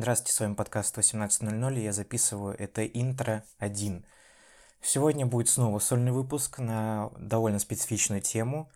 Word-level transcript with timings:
Здравствуйте, 0.00 0.32
с 0.32 0.38
вами 0.38 0.54
подкаст 0.54 0.96
18.00, 0.96 1.76
и 1.76 1.82
я 1.82 1.92
записываю 1.92 2.54
это 2.56 2.86
интро 2.86 3.42
1. 3.58 4.04
Сегодня 4.80 5.26
будет 5.26 5.48
снова 5.48 5.80
сольный 5.80 6.12
выпуск 6.12 6.60
на 6.60 7.10
довольно 7.18 7.58
специфичную 7.58 8.20
тему. 8.20 8.70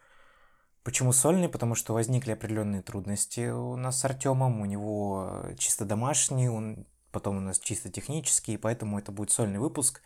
Почему 0.82 1.12
сольный? 1.12 1.48
Потому 1.48 1.77
что 1.77 1.93
возникли 1.95 2.32
определенные 2.32 2.82
трудности 2.82 3.50
у 3.50 3.77
нас 3.77 4.00
с 4.00 4.04
Артемом, 4.04 4.61
у 4.61 4.64
него 4.64 5.45
чисто 5.58 5.85
домашний, 5.85 6.48
он 6.48 6.88
потом 7.13 7.37
у 7.37 7.41
нас 7.41 7.61
чисто 7.61 7.89
технический, 7.89 8.57
поэтому 8.57 8.99
это 8.99 9.13
будет 9.13 9.31
сольный 9.31 9.61
выпуск. 9.61 10.03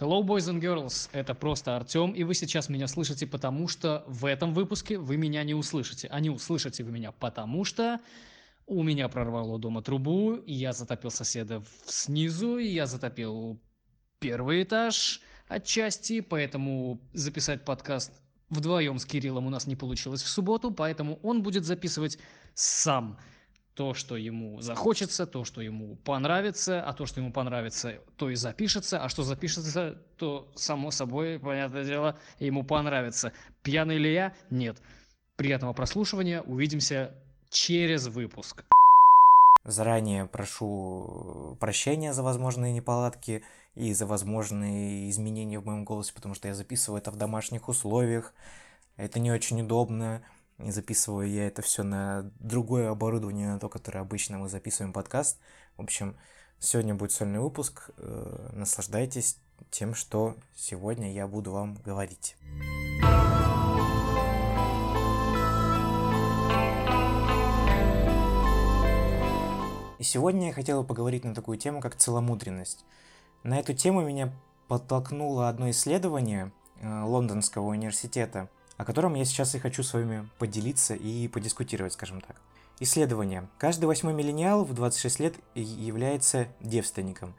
Hello, 0.00 0.24
boys 0.24 0.50
and 0.50 0.60
girls, 0.60 1.08
это 1.12 1.36
просто 1.36 1.76
Артем, 1.76 2.10
и 2.10 2.24
вы 2.24 2.34
сейчас 2.34 2.68
меня 2.68 2.88
слышите, 2.88 3.28
потому 3.28 3.68
что 3.68 4.02
в 4.08 4.26
этом 4.26 4.54
выпуске 4.54 4.98
вы 4.98 5.16
меня 5.16 5.44
не 5.44 5.54
услышите, 5.54 6.08
а 6.08 6.18
не 6.18 6.30
услышите 6.30 6.82
вы 6.82 6.90
меня, 6.90 7.12
потому 7.12 7.64
что 7.64 8.00
у 8.66 8.82
меня 8.82 9.08
прорвало 9.08 9.58
дома 9.58 9.82
трубу, 9.82 10.42
я 10.46 10.72
затопил 10.72 11.10
соседа 11.10 11.62
снизу, 11.86 12.58
я 12.58 12.86
затопил 12.86 13.60
первый 14.18 14.62
этаж 14.62 15.20
отчасти, 15.48 16.20
поэтому 16.20 17.00
записать 17.12 17.64
подкаст 17.64 18.12
вдвоем 18.48 18.98
с 18.98 19.04
Кириллом 19.04 19.46
у 19.46 19.50
нас 19.50 19.66
не 19.66 19.76
получилось 19.76 20.22
в 20.22 20.28
субботу, 20.28 20.70
поэтому 20.70 21.18
он 21.22 21.42
будет 21.42 21.64
записывать 21.64 22.18
сам 22.54 23.18
то, 23.74 23.92
что 23.92 24.16
ему 24.16 24.60
захочется, 24.60 25.26
то, 25.26 25.44
что 25.44 25.60
ему 25.60 25.96
понравится, 25.96 26.82
а 26.82 26.92
то, 26.92 27.06
что 27.06 27.20
ему 27.20 27.32
понравится, 27.32 28.00
то 28.16 28.30
и 28.30 28.36
запишется, 28.36 29.02
а 29.02 29.08
что 29.08 29.24
запишется, 29.24 30.00
то, 30.16 30.50
само 30.54 30.90
собой, 30.92 31.40
понятное 31.40 31.84
дело, 31.84 32.16
ему 32.38 32.62
понравится. 32.62 33.32
Пьяный 33.62 33.98
ли 33.98 34.12
я? 34.12 34.34
Нет. 34.48 34.80
Приятного 35.36 35.72
прослушивания, 35.72 36.40
увидимся 36.42 37.14
через 37.54 38.08
выпуск. 38.08 38.64
Заранее 39.64 40.26
прошу 40.26 41.56
прощения 41.60 42.12
за 42.12 42.22
возможные 42.22 42.72
неполадки 42.72 43.42
и 43.76 43.94
за 43.94 44.06
возможные 44.06 45.08
изменения 45.08 45.58
в 45.58 45.64
моем 45.64 45.84
голосе, 45.84 46.12
потому 46.12 46.34
что 46.34 46.48
я 46.48 46.54
записываю 46.54 47.00
это 47.00 47.10
в 47.10 47.16
домашних 47.16 47.68
условиях. 47.68 48.34
Это 48.96 49.20
не 49.20 49.30
очень 49.32 49.62
удобно. 49.62 50.22
И 50.58 50.70
записываю 50.70 51.28
я 51.28 51.46
это 51.46 51.62
все 51.62 51.82
на 51.82 52.30
другое 52.40 52.90
оборудование, 52.90 53.48
на 53.48 53.58
то, 53.58 53.68
которое 53.68 54.00
обычно 54.00 54.38
мы 54.38 54.48
записываем 54.48 54.92
подкаст. 54.92 55.38
В 55.76 55.82
общем, 55.82 56.16
сегодня 56.60 56.94
будет 56.94 57.12
сольный 57.12 57.40
выпуск. 57.40 57.90
Э, 57.96 58.50
наслаждайтесь 58.52 59.36
тем, 59.70 59.94
что 59.94 60.36
сегодня 60.54 61.12
я 61.12 61.26
буду 61.26 61.50
вам 61.50 61.76
говорить. 61.84 62.36
Сегодня 70.04 70.48
я 70.48 70.52
хотел 70.52 70.82
бы 70.82 70.86
поговорить 70.86 71.24
на 71.24 71.34
такую 71.34 71.58
тему, 71.58 71.80
как 71.80 71.96
целомудренность. 71.96 72.84
На 73.42 73.58
эту 73.58 73.74
тему 73.74 74.02
меня 74.02 74.32
подтолкнуло 74.68 75.48
одно 75.48 75.70
исследование 75.70 76.52
э, 76.80 77.02
Лондонского 77.02 77.66
университета– 77.66 78.48
о 78.76 78.84
котором 78.84 79.14
я 79.14 79.24
сейчас 79.24 79.54
и 79.54 79.58
хочу 79.58 79.82
с 79.82 79.92
вами 79.94 80.28
поделиться 80.38 80.94
и 80.94 81.28
подискутировать, 81.28 81.92
скажем 81.92 82.20
так. 82.20 82.36
Исследование. 82.80 83.48
Каждый 83.58 83.84
восьмой 83.84 84.14
миллениал 84.14 84.64
в 84.64 84.74
26 84.74 85.20
лет 85.20 85.34
является 85.54 86.48
девственником. 86.60 87.34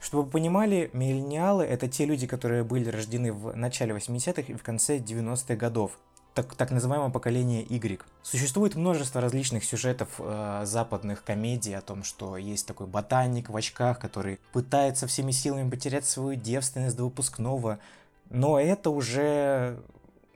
Чтобы 0.00 0.24
вы 0.24 0.30
понимали, 0.30 0.88
миллениалы– 0.94 1.64
это 1.66 1.86
те 1.86 2.06
люди, 2.06 2.26
которые 2.26 2.64
были 2.64 2.88
рождены 2.88 3.32
в 3.32 3.54
начале 3.54 3.94
80-х 3.94 4.40
и 4.40 4.54
в 4.54 4.62
конце 4.62 4.96
90-х 4.96 5.56
годов. 5.56 5.98
Так, 6.34 6.54
так 6.54 6.70
называемое 6.70 7.10
поколение 7.10 7.66
Y. 7.68 8.00
Существует 8.22 8.76
множество 8.76 9.20
различных 9.20 9.64
сюжетов 9.64 10.08
э, 10.18 10.62
западных 10.64 11.24
комедий 11.24 11.74
о 11.74 11.80
том, 11.80 12.04
что 12.04 12.36
есть 12.36 12.66
такой 12.66 12.86
ботаник 12.86 13.50
в 13.50 13.56
очках, 13.56 13.98
который 13.98 14.38
пытается 14.52 15.08
всеми 15.08 15.32
силами 15.32 15.68
потерять 15.68 16.04
свою 16.04 16.36
девственность 16.36 16.96
до 16.96 17.04
выпускного. 17.04 17.80
Но 18.28 18.60
это 18.60 18.90
уже 18.90 19.82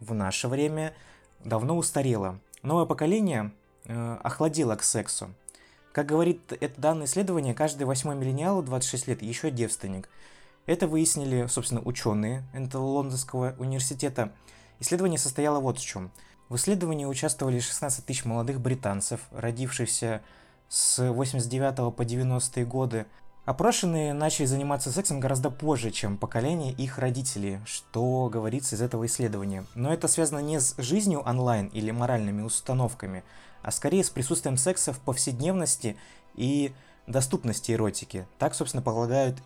в 0.00 0.14
наше 0.14 0.48
время 0.48 0.94
давно 1.44 1.76
устарело. 1.76 2.40
Новое 2.62 2.86
поколение 2.86 3.52
э, 3.84 4.18
охладило 4.22 4.74
к 4.74 4.82
сексу. 4.82 5.30
Как 5.92 6.06
говорит 6.06 6.40
это 6.58 6.80
данное 6.80 7.06
исследование, 7.06 7.54
каждый 7.54 7.84
восьмой 7.84 8.16
миллениал 8.16 8.62
26 8.62 9.06
лет 9.06 9.22
еще 9.22 9.52
девственник. 9.52 10.08
Это 10.66 10.88
выяснили, 10.88 11.46
собственно, 11.46 11.82
ученые 11.82 12.42
Лондонского 12.72 13.54
университета. 13.58 14.32
Исследование 14.80 15.18
состояло 15.18 15.60
вот 15.60 15.78
в 15.78 15.84
чем. 15.84 16.10
В 16.48 16.56
исследовании 16.56 17.04
участвовали 17.04 17.58
16 17.58 18.04
тысяч 18.04 18.24
молодых 18.24 18.60
британцев, 18.60 19.20
родившихся 19.32 20.22
с 20.68 21.10
89 21.10 21.94
по 21.94 22.04
90 22.04 22.64
годы 22.64 23.06
Опрошенные 23.44 24.14
начали 24.14 24.46
заниматься 24.46 24.90
сексом 24.90 25.20
гораздо 25.20 25.50
позже, 25.50 25.90
чем 25.90 26.16
поколение 26.16 26.72
их 26.72 26.98
родителей, 26.98 27.60
что 27.66 28.30
говорится 28.32 28.74
из 28.74 28.80
этого 28.80 29.04
исследования. 29.04 29.66
Но 29.74 29.92
это 29.92 30.08
связано 30.08 30.38
не 30.38 30.60
с 30.60 30.74
жизнью 30.78 31.20
онлайн 31.20 31.66
или 31.66 31.90
моральными 31.90 32.40
установками, 32.40 33.22
а 33.60 33.70
скорее 33.70 34.02
с 34.02 34.08
присутствием 34.08 34.56
секса 34.56 34.94
в 34.94 35.00
повседневности 35.00 35.98
и 36.34 36.72
доступности 37.06 37.72
эротики. 37.72 38.26
Так, 38.38 38.54
собственно, 38.54 38.82
полагают 38.82 39.36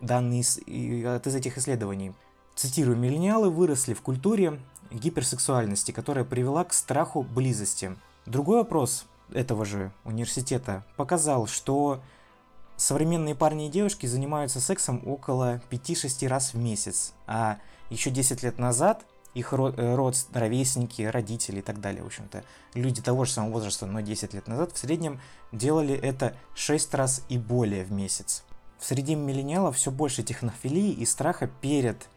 данные 0.00 0.40
из, 0.40 0.58
из 0.58 1.34
этих 1.34 1.56
исследований. 1.56 2.14
Цитирую, 2.56 2.96
миллениалы 2.96 3.50
выросли 3.50 3.94
в 3.94 4.02
культуре 4.02 4.60
гиперсексуальности, 4.90 5.92
которая 5.92 6.24
привела 6.24 6.64
к 6.64 6.72
страху 6.72 7.22
близости. 7.22 7.96
Другой 8.24 8.62
опрос 8.62 9.06
этого 9.32 9.64
же 9.64 9.92
университета 10.04 10.84
показал, 10.96 11.46
что 11.46 12.00
Современные 12.76 13.34
парни 13.34 13.68
и 13.68 13.70
девушки 13.70 14.04
занимаются 14.04 14.60
сексом 14.60 15.00
около 15.06 15.62
5-6 15.70 16.28
раз 16.28 16.52
в 16.52 16.58
месяц, 16.58 17.14
а 17.26 17.58
еще 17.88 18.10
10 18.10 18.42
лет 18.42 18.58
назад 18.58 19.06
их 19.32 19.54
э, 19.54 19.94
род, 19.94 20.14
ровесники, 20.32 21.00
родители 21.02 21.60
и 21.60 21.62
так 21.62 21.80
далее, 21.80 22.02
в 22.02 22.06
общем-то, 22.06 22.44
люди 22.74 23.00
того 23.00 23.24
же 23.24 23.32
самого 23.32 23.52
возраста, 23.52 23.86
но 23.86 24.00
10 24.00 24.34
лет 24.34 24.46
назад 24.46 24.72
в 24.72 24.78
среднем 24.78 25.20
делали 25.52 25.94
это 25.94 26.36
6 26.54 26.94
раз 26.94 27.22
и 27.30 27.38
более 27.38 27.84
в 27.84 27.92
месяц. 27.92 28.44
В 28.78 28.84
среде 28.84 29.14
миллениалов 29.14 29.76
все 29.76 29.90
больше 29.90 30.22
технофилии 30.22 30.90
и 30.90 31.06
страха 31.06 31.46
перед 31.46 32.08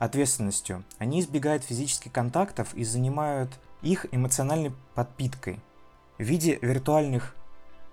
ответственностью. 0.00 0.82
Они 0.98 1.20
избегают 1.20 1.62
физических 1.62 2.10
контактов 2.10 2.74
и 2.74 2.82
занимают 2.82 3.50
их 3.82 4.06
эмоциональной 4.10 4.72
подпиткой 4.94 5.60
в 6.18 6.22
виде 6.22 6.58
виртуальных 6.60 7.36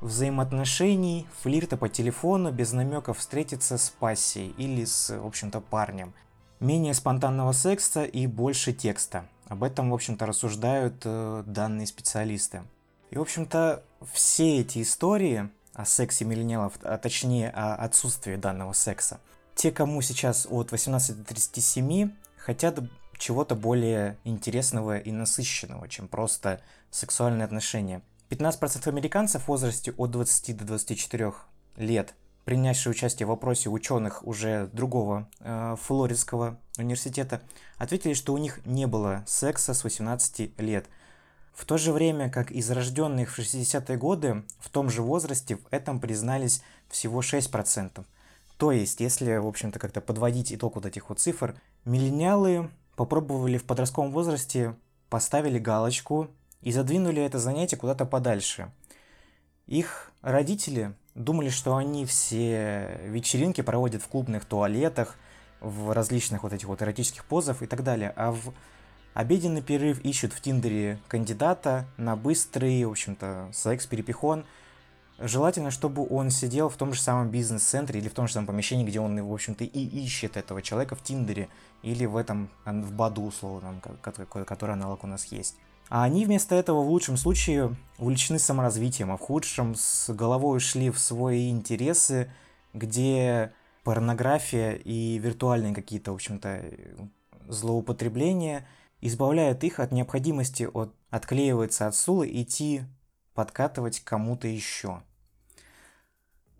взаимоотношений, 0.01 1.27
флирта 1.41 1.75
по 1.77 1.89
телефону 1.89 2.51
без 2.51 2.71
намеков 2.71 3.19
встретиться 3.19 3.77
с 3.77 3.89
пассией 3.89 4.53
или 4.57 4.85
с, 4.85 5.15
в 5.15 5.25
общем-то, 5.25 5.59
парнем. 5.59 6.13
Менее 6.59 6.93
спонтанного 6.93 7.51
секса 7.51 8.03
и 8.03 8.25
больше 8.25 8.73
текста. 8.73 9.27
Об 9.47 9.63
этом, 9.63 9.91
в 9.91 9.93
общем-то, 9.93 10.25
рассуждают 10.25 11.01
э, 11.03 11.43
данные 11.45 11.87
специалисты. 11.87 12.63
И, 13.11 13.17
в 13.17 13.21
общем-то, 13.21 13.83
все 14.11 14.59
эти 14.59 14.81
истории 14.81 15.49
о 15.73 15.85
сексе 15.85 16.25
миллениалов, 16.25 16.73
а 16.83 16.97
точнее 16.97 17.49
о 17.49 17.75
отсутствии 17.75 18.35
данного 18.35 18.73
секса, 18.73 19.19
те, 19.57 19.71
кому 19.71 20.01
сейчас 20.03 20.47
от 20.49 20.71
18 20.71 21.17
до 21.17 21.23
37, 21.23 22.11
хотят 22.37 22.79
чего-то 23.17 23.55
более 23.55 24.17
интересного 24.23 24.99
и 24.99 25.11
насыщенного, 25.11 25.89
чем 25.89 26.07
просто 26.07 26.61
сексуальные 26.91 27.45
отношения. 27.45 28.03
15% 28.29 28.87
американцев 28.87 29.43
в 29.43 29.47
возрасте 29.47 29.93
от 29.97 30.11
20 30.11 30.57
до 30.57 30.65
24 30.65 31.33
лет, 31.77 32.13
принявшие 32.45 32.91
участие 32.91 33.25
в 33.25 33.29
вопросе 33.29 33.69
ученых 33.69 34.25
уже 34.27 34.69
другого 34.73 35.27
э, 35.39 35.75
Флоридского 35.81 36.59
университета, 36.77 37.41
ответили, 37.77 38.13
что 38.13 38.33
у 38.33 38.37
них 38.37 38.63
не 38.63 38.85
было 38.85 39.23
секса 39.25 39.73
с 39.73 39.83
18 39.83 40.59
лет. 40.59 40.85
В 41.55 41.65
то 41.65 41.77
же 41.79 41.91
время, 41.91 42.29
как 42.29 42.51
из 42.51 42.69
рожденных 42.69 43.31
в 43.31 43.39
60-е 43.39 43.97
годы 43.97 44.43
в 44.59 44.69
том 44.69 44.91
же 44.91 45.01
возрасте 45.01 45.55
в 45.55 45.61
этом 45.71 45.99
признались 45.99 46.61
всего 46.89 47.21
6%. 47.21 48.05
То 48.57 48.71
есть, 48.71 48.99
если, 48.99 49.37
в 49.37 49.47
общем-то, 49.47 49.79
как-то 49.79 50.01
подводить 50.01 50.51
итог 50.51 50.75
вот 50.75 50.85
этих 50.85 51.09
вот 51.09 51.19
цифр, 51.19 51.55
миллениалы 51.85 52.69
попробовали 52.95 53.57
в 53.57 53.65
подростковом 53.65 54.11
возрасте, 54.11 54.75
поставили 55.09 55.59
галочку 55.59 56.29
и 56.61 56.71
задвинули 56.71 57.21
это 57.21 57.37
занятие 57.37 57.77
куда-то 57.77 58.05
подальше. 58.05 58.71
Их 59.67 60.11
родители 60.21 60.93
думали, 61.13 61.49
что 61.49 61.75
они 61.75 62.05
все 62.05 62.99
вечеринки 63.05 63.61
проводят 63.61 64.01
в 64.01 64.07
клубных 64.07 64.45
туалетах, 64.45 65.15
в 65.59 65.91
различных 65.91 66.43
вот 66.43 66.53
этих 66.53 66.67
вот 66.67 66.81
эротических 66.81 67.25
позах 67.25 67.61
и 67.61 67.67
так 67.67 67.83
далее, 67.83 68.13
а 68.15 68.31
в 68.31 68.53
обеденный 69.13 69.61
перерыв 69.61 69.99
ищут 70.01 70.33
в 70.33 70.41
Тиндере 70.41 70.99
кандидата 71.07 71.85
на 71.97 72.15
быстрый, 72.15 72.83
в 72.85 72.91
общем-то, 72.91 73.49
секс-перепихон. 73.51 74.45
Желательно, 75.19 75.71
чтобы 75.71 76.07
он 76.07 76.29
сидел 76.29 76.69
в 76.69 76.77
том 76.77 76.93
же 76.93 77.01
самом 77.01 77.29
бизнес-центре 77.29 77.99
или 77.99 78.07
в 78.07 78.13
том 78.13 78.27
же 78.27 78.33
самом 78.33 78.45
помещении, 78.45 78.85
где 78.85 78.99
он, 78.99 79.19
в 79.19 79.33
общем-то, 79.33 79.63
и 79.63 80.03
ищет 80.03 80.37
этого 80.37 80.61
человека 80.61 80.95
в 80.95 81.01
Тиндере 81.01 81.49
или 81.81 82.05
в 82.05 82.15
этом, 82.15 82.49
в 82.65 82.93
Баду, 82.93 83.23
условно, 83.23 83.81
который 84.01 84.73
аналог 84.73 85.03
у 85.03 85.07
нас 85.07 85.25
есть. 85.25 85.55
А 85.89 86.03
они 86.03 86.25
вместо 86.25 86.53
этого 86.53 86.83
в 86.83 86.89
лучшем 86.89 87.17
случае 87.17 87.75
увлечены 87.97 88.37
саморазвитием, 88.37 89.11
а 89.11 89.17
в 89.17 89.21
худшем 89.21 89.73
с 89.75 90.13
головой 90.13 90.57
ушли 90.57 90.91
в 90.91 90.99
свои 90.99 91.49
интересы, 91.49 92.31
где 92.73 93.53
порнография 93.83 94.73
и 94.73 95.17
виртуальные 95.17 95.73
какие-то, 95.73 96.11
в 96.11 96.15
общем-то, 96.15 96.61
злоупотребления 97.47 98.67
избавляют 99.01 99.63
их 99.63 99.79
от 99.79 99.91
необходимости 99.91 100.69
от, 100.71 100.93
отклеиваться 101.09 101.87
от 101.87 101.95
стула 101.95 102.23
и 102.23 102.43
идти 102.43 102.81
подкатывать 103.33 104.01
кому-то 104.01 104.47
еще. 104.47 105.01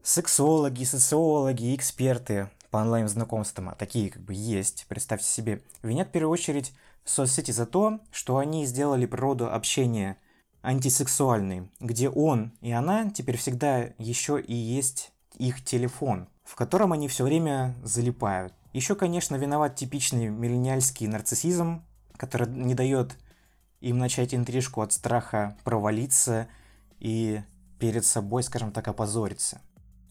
Сексологи, 0.04 0.84
социологи, 0.84 1.76
эксперты 1.76 2.50
по 2.72 2.78
онлайн-знакомствам, 2.78 3.70
а 3.70 3.76
такие 3.76 4.10
как 4.10 4.22
бы 4.22 4.34
есть, 4.34 4.86
представьте 4.88 5.28
себе, 5.28 5.62
винят 5.84 6.10
в 6.10 6.12
первую 6.12 6.32
очередь 6.32 6.74
соцсети 7.06 7.52
за 7.52 7.66
то, 7.66 8.00
что 8.12 8.38
они 8.38 8.66
сделали 8.66 9.06
природу 9.06 9.52
общения 9.52 10.18
антисексуальной, 10.62 11.72
где 11.80 12.10
он 12.10 12.52
и 12.62 12.72
она 12.72 13.10
теперь 13.10 13.38
всегда 13.38 13.90
еще 13.98 14.40
и 14.40 14.54
есть 14.54 15.12
их 15.38 15.64
телефон, 15.64 16.28
в 16.44 16.56
котором 16.56 16.94
они 16.94 17.08
все 17.08 17.24
время 17.24 17.76
залипают. 17.84 18.54
Еще, 18.74 18.96
конечно, 18.96 19.36
виноват 19.36 19.76
типичный 19.76 20.28
миллениальский 20.28 21.08
нарциссизм, 21.08 21.84
который 22.18 22.50
не 22.50 22.76
дает 22.76 23.18
им 23.80 23.98
начать 23.98 24.34
интрижку 24.34 24.82
от 24.82 24.92
страха 24.92 25.58
провалиться 25.64 26.48
и 27.00 27.42
перед 27.80 28.06
собой, 28.06 28.44
скажем 28.44 28.72
так, 28.72 28.88
опозориться. 28.88 29.62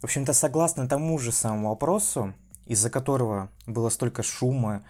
В 0.01 0.05
общем-то, 0.05 0.33
согласно 0.33 0.89
тому 0.89 1.19
же 1.19 1.33
самому 1.33 1.71
вопросу, 1.71 2.35
из-за 2.67 2.91
которого 2.91 3.49
было 3.67 3.89
столько 3.89 4.23
шума, 4.23 4.85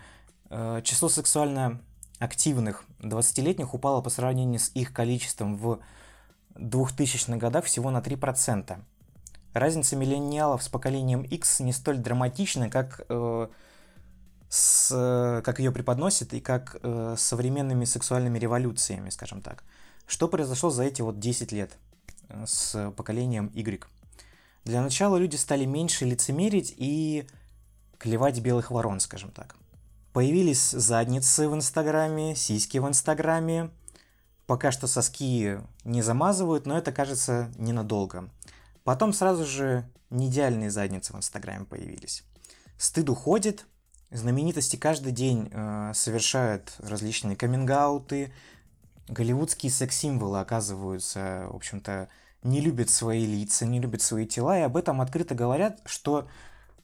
э, 0.51 0.81
число 0.83 1.09
сексуально 1.09 1.81
активных 2.19 2.85
20-летних 3.01 3.75
упало 3.75 4.01
по 4.01 4.11
сравнению 4.11 4.59
с 4.59 4.71
их 4.75 4.93
количеством 4.93 5.57
в 5.57 5.81
2000-х 6.55 7.37
годах 7.37 7.67
всего 7.67 7.91
на 7.91 7.99
3%. 7.99 8.79
Разница 9.53 9.97
миллениалов 9.97 10.63
с 10.63 10.69
поколением 10.69 11.23
X 11.23 11.61
не 11.61 11.73
столь 11.73 11.99
драматична, 11.99 12.69
как, 12.69 13.03
э, 13.09 13.49
с, 14.49 15.43
как 15.45 15.59
ее 15.61 15.73
преподносит 15.73 16.35
и 16.35 16.41
как 16.41 16.77
э, 16.83 17.15
современными 17.17 17.85
сексуальными 17.85 18.39
революциями, 18.39 19.11
скажем 19.11 19.41
так. 19.41 19.63
Что 20.07 20.29
произошло 20.29 20.71
за 20.71 20.85
эти 20.85 21.01
вот 21.03 21.19
10 21.21 21.53
лет 21.53 21.73
э, 22.29 22.45
с 22.47 22.93
поколением 22.97 23.51
Y? 23.55 23.87
Для 24.67 24.83
начала 24.83 25.17
люди 25.17 25.37
стали 25.37 25.65
меньше 25.65 26.05
лицемерить 26.05 26.75
и 26.77 27.29
клевать 27.99 28.41
белых 28.41 28.73
ворон, 28.73 28.99
скажем 28.99 29.31
так. 29.31 29.55
Появились 30.13 30.73
задницы 30.73 31.49
в 31.49 31.55
Инстаграме, 31.55 32.35
сиськи 32.35 32.79
в 32.79 32.89
Инстаграме. 32.89 33.71
Пока 34.49 34.73
что 34.73 34.89
соски 34.89 35.61
не 35.85 36.03
замазывают, 36.03 36.67
но 36.67 36.77
это 36.77 36.91
кажется 36.91 37.49
ненадолго. 37.57 38.29
Потом 38.83 39.13
сразу 39.13 39.47
же 39.47 39.89
неидеальные 40.11 40.73
задницы 40.73 41.13
в 41.13 41.17
Инстаграме 41.17 41.65
появились. 41.65 42.25
Стыд 42.77 43.09
уходит, 43.09 43.67
знаменитости 44.11 44.75
каждый 44.75 45.13
день 45.13 45.49
э, 45.53 45.93
совершают 45.95 46.75
различные 46.81 47.37
каминг-ауты, 47.37 48.33
голливудские 49.07 49.71
секс-символы 49.71 50.41
оказываются, 50.41 51.47
в 51.53 51.55
общем-то, 51.55 52.09
не 52.47 52.61
любят 52.61 52.91
свои 52.91 53.27
лица, 53.27 53.67
не 53.67 53.81
любят 53.81 54.03
свои 54.03 54.27
тела, 54.27 54.59
и 54.59 54.63
об 54.63 54.77
этом 54.77 55.01
открыто 55.01 55.35
говорят, 55.35 55.81
что 55.85 56.29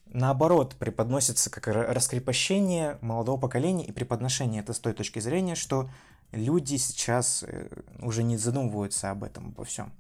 наоборот 0.07 0.75
преподносится 0.77 1.51
как 1.51 1.67
раскрепощение 1.69 2.99
молодого 3.01 3.41
поколения 3.41 3.85
и 3.85 3.93
преподношение 3.93 4.63
это 4.63 4.73
с 4.73 4.79
той 4.79 4.93
точки 4.93 5.21
зрения, 5.21 5.55
что 5.55 5.89
люди 6.33 6.77
сейчас 6.77 7.45
э, 7.45 7.69
уже 8.01 8.23
не 8.23 8.37
задумываются 8.37 9.11
об 9.11 9.25
этом, 9.25 9.49
обо 9.49 9.65
всем. 9.65 9.93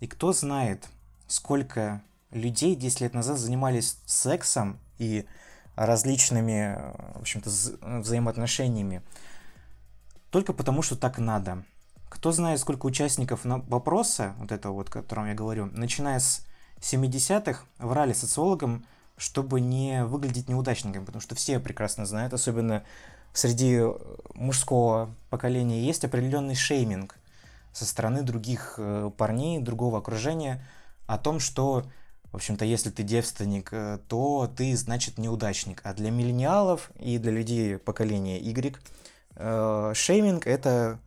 И 0.00 0.06
кто 0.06 0.32
знает, 0.32 0.88
сколько 1.26 2.02
людей 2.30 2.74
10 2.74 3.00
лет 3.00 3.14
назад 3.14 3.38
занимались 3.38 3.98
сексом 4.06 4.78
и 4.98 5.26
различными, 5.76 6.78
в 7.14 7.20
общем-то, 7.20 7.50
взаимоотношениями 8.00 9.02
только 10.30 10.52
потому, 10.52 10.82
что 10.82 10.96
так 10.96 11.18
надо. 11.18 11.64
Кто 12.10 12.32
знает, 12.32 12.58
сколько 12.60 12.86
участников 12.86 13.44
на 13.44 13.58
вопроса, 13.58 14.34
вот 14.38 14.52
этого 14.52 14.74
вот, 14.74 14.88
о 14.88 14.92
котором 14.92 15.28
я 15.28 15.34
говорю, 15.34 15.66
начиная 15.72 16.18
с 16.18 16.44
70-х 16.80 17.64
врали 17.78 18.12
социологам, 18.12 18.84
чтобы 19.16 19.60
не 19.60 20.04
выглядеть 20.04 20.48
неудачниками, 20.48 21.04
потому 21.04 21.22
что 21.22 21.34
все 21.34 21.60
прекрасно 21.60 22.04
знают, 22.06 22.34
особенно 22.34 22.82
среди 23.32 23.80
мужского 24.34 25.14
поколения, 25.30 25.82
есть 25.84 26.04
определенный 26.04 26.56
шейминг 26.56 27.16
со 27.72 27.86
стороны 27.86 28.22
других 28.22 28.74
э, 28.78 29.10
парней, 29.16 29.60
другого 29.60 29.98
окружения 29.98 30.66
о 31.06 31.16
том, 31.16 31.38
что, 31.38 31.84
в 32.32 32.36
общем-то, 32.36 32.64
если 32.64 32.90
ты 32.90 33.04
девственник, 33.04 33.72
э, 33.72 33.98
то 34.08 34.50
ты, 34.56 34.76
значит, 34.76 35.16
неудачник. 35.16 35.80
А 35.84 35.94
для 35.94 36.10
миллениалов 36.10 36.90
и 36.98 37.18
для 37.18 37.30
людей 37.30 37.78
поколения 37.78 38.40
Y 38.40 38.76
э, 39.36 39.92
шейминг– 39.94 40.46
это 40.48 40.98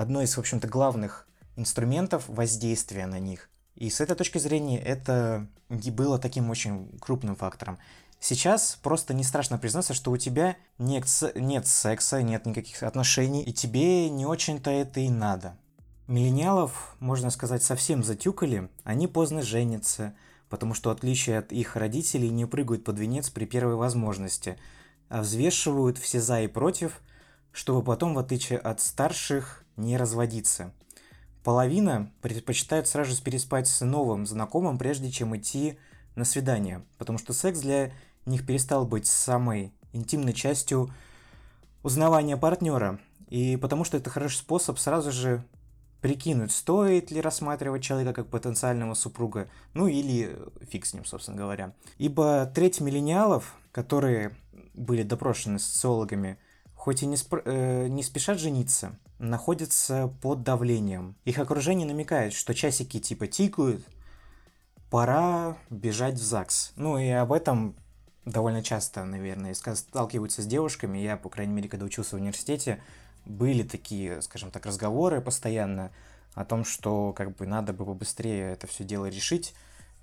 одно 0.00 0.22
из, 0.22 0.34
в 0.34 0.40
общем-то, 0.40 0.66
главных 0.66 1.26
инструментов 1.56 2.24
воздействия 2.26 3.04
на 3.04 3.18
них. 3.18 3.50
И 3.74 3.90
с 3.90 4.00
этой 4.00 4.16
точки 4.16 4.38
зрения 4.38 4.80
это 4.80 5.46
было 5.68 6.18
таким 6.18 6.48
очень 6.48 6.98
крупным 7.00 7.36
фактором. 7.36 7.78
Сейчас 8.18 8.78
просто 8.82 9.12
не 9.12 9.24
страшно 9.24 9.58
признаться, 9.58 9.92
что 9.92 10.10
у 10.10 10.16
тебя 10.16 10.56
нет, 10.78 11.04
нет 11.34 11.66
секса, 11.66 12.22
нет 12.22 12.46
никаких 12.46 12.82
отношений, 12.82 13.42
и 13.42 13.52
тебе 13.52 14.08
не 14.08 14.24
очень-то 14.24 14.70
это 14.70 15.00
и 15.00 15.10
надо. 15.10 15.54
Миллениалов, 16.06 16.96
можно 16.98 17.28
сказать, 17.28 17.62
совсем 17.62 18.02
затюкали, 18.02 18.70
они 18.84 19.06
поздно 19.06 19.42
женятся, 19.42 20.14
потому 20.48 20.72
что, 20.72 20.88
в 20.88 20.92
отличие 20.94 21.38
от 21.38 21.52
их 21.52 21.76
родителей, 21.76 22.30
не 22.30 22.46
прыгают 22.46 22.84
под 22.84 22.98
венец 22.98 23.28
при 23.28 23.44
первой 23.44 23.74
возможности, 23.74 24.58
а 25.10 25.20
взвешивают 25.20 25.98
все 25.98 26.22
за 26.22 26.40
и 26.40 26.46
против, 26.46 27.02
чтобы 27.52 27.82
потом, 27.82 28.14
в 28.14 28.18
отличие 28.18 28.58
от 28.58 28.80
старших, 28.80 29.60
не 29.80 29.96
разводиться– 29.96 30.72
Половина 31.42 32.12
предпочитает 32.20 32.86
сразу 32.86 33.12
же 33.12 33.22
переспать 33.22 33.66
с 33.66 33.82
новым 33.84 34.26
знакомым, 34.26 34.76
прежде 34.76 35.10
чем 35.10 35.34
идти 35.36 35.78
на 36.14 36.24
свидание, 36.24 36.84
потому 36.98 37.16
что 37.16 37.32
секс 37.32 37.60
для 37.60 37.92
них 38.26 38.46
перестал 38.46 38.86
быть 38.86 39.06
самой 39.06 39.72
интимной 39.92 40.34
частью 40.34 40.92
узнавания 41.82 42.36
партнера, 42.36 43.00
и 43.28 43.56
потому 43.56 43.84
что 43.84 43.96
это 43.96 44.10
хороший 44.10 44.36
способ 44.36 44.78
сразу 44.78 45.12
же 45.12 45.42
прикинуть, 46.02 46.52
стоит 46.52 47.10
ли 47.10 47.22
рассматривать 47.22 47.82
человека 47.82 48.12
как 48.12 48.30
потенциального 48.30 48.92
супруга, 48.92 49.48
ну 49.72 49.86
или 49.86 50.38
фиг 50.68 50.84
с 50.84 50.92
ним, 50.92 51.06
собственно 51.06 51.38
говоря. 51.38 51.74
Ибо 51.96 52.50
треть 52.54 52.80
миллениалов, 52.80 53.54
которые 53.72 54.36
были 54.74 55.04
допрошены 55.04 55.58
социологами, 55.58 56.38
хоть 56.74 57.02
и 57.02 57.06
не, 57.06 57.16
спр- 57.16 57.42
э, 57.44 57.88
не 57.88 58.02
спешат 58.02 58.38
жениться, 58.38 58.98
находятся 59.20 60.12
под 60.22 60.42
давлением. 60.42 61.14
Их 61.24 61.38
окружение 61.38 61.86
намекает, 61.86 62.32
что 62.32 62.54
часики 62.54 62.98
типа 62.98 63.26
тикают, 63.26 63.84
пора 64.90 65.58
бежать 65.68 66.14
в 66.14 66.22
ЗАГС. 66.22 66.72
Ну 66.76 66.98
и 66.98 67.08
об 67.10 67.32
этом 67.32 67.76
довольно 68.24 68.62
часто, 68.62 69.04
наверное, 69.04 69.54
сталкиваются 69.54 70.42
с 70.42 70.46
девушками. 70.46 70.98
Я, 70.98 71.16
по 71.16 71.28
крайней 71.28 71.52
мере, 71.52 71.68
когда 71.68 71.84
учился 71.84 72.16
в 72.16 72.20
университете, 72.20 72.82
были 73.26 73.62
такие, 73.62 74.22
скажем 74.22 74.50
так, 74.50 74.64
разговоры 74.64 75.20
постоянно 75.20 75.92
о 76.34 76.44
том, 76.44 76.64
что 76.64 77.12
как 77.12 77.36
бы 77.36 77.46
надо 77.46 77.72
бы 77.74 77.84
побыстрее 77.84 78.52
это 78.52 78.66
все 78.66 78.84
дело 78.84 79.06
решить. 79.06 79.54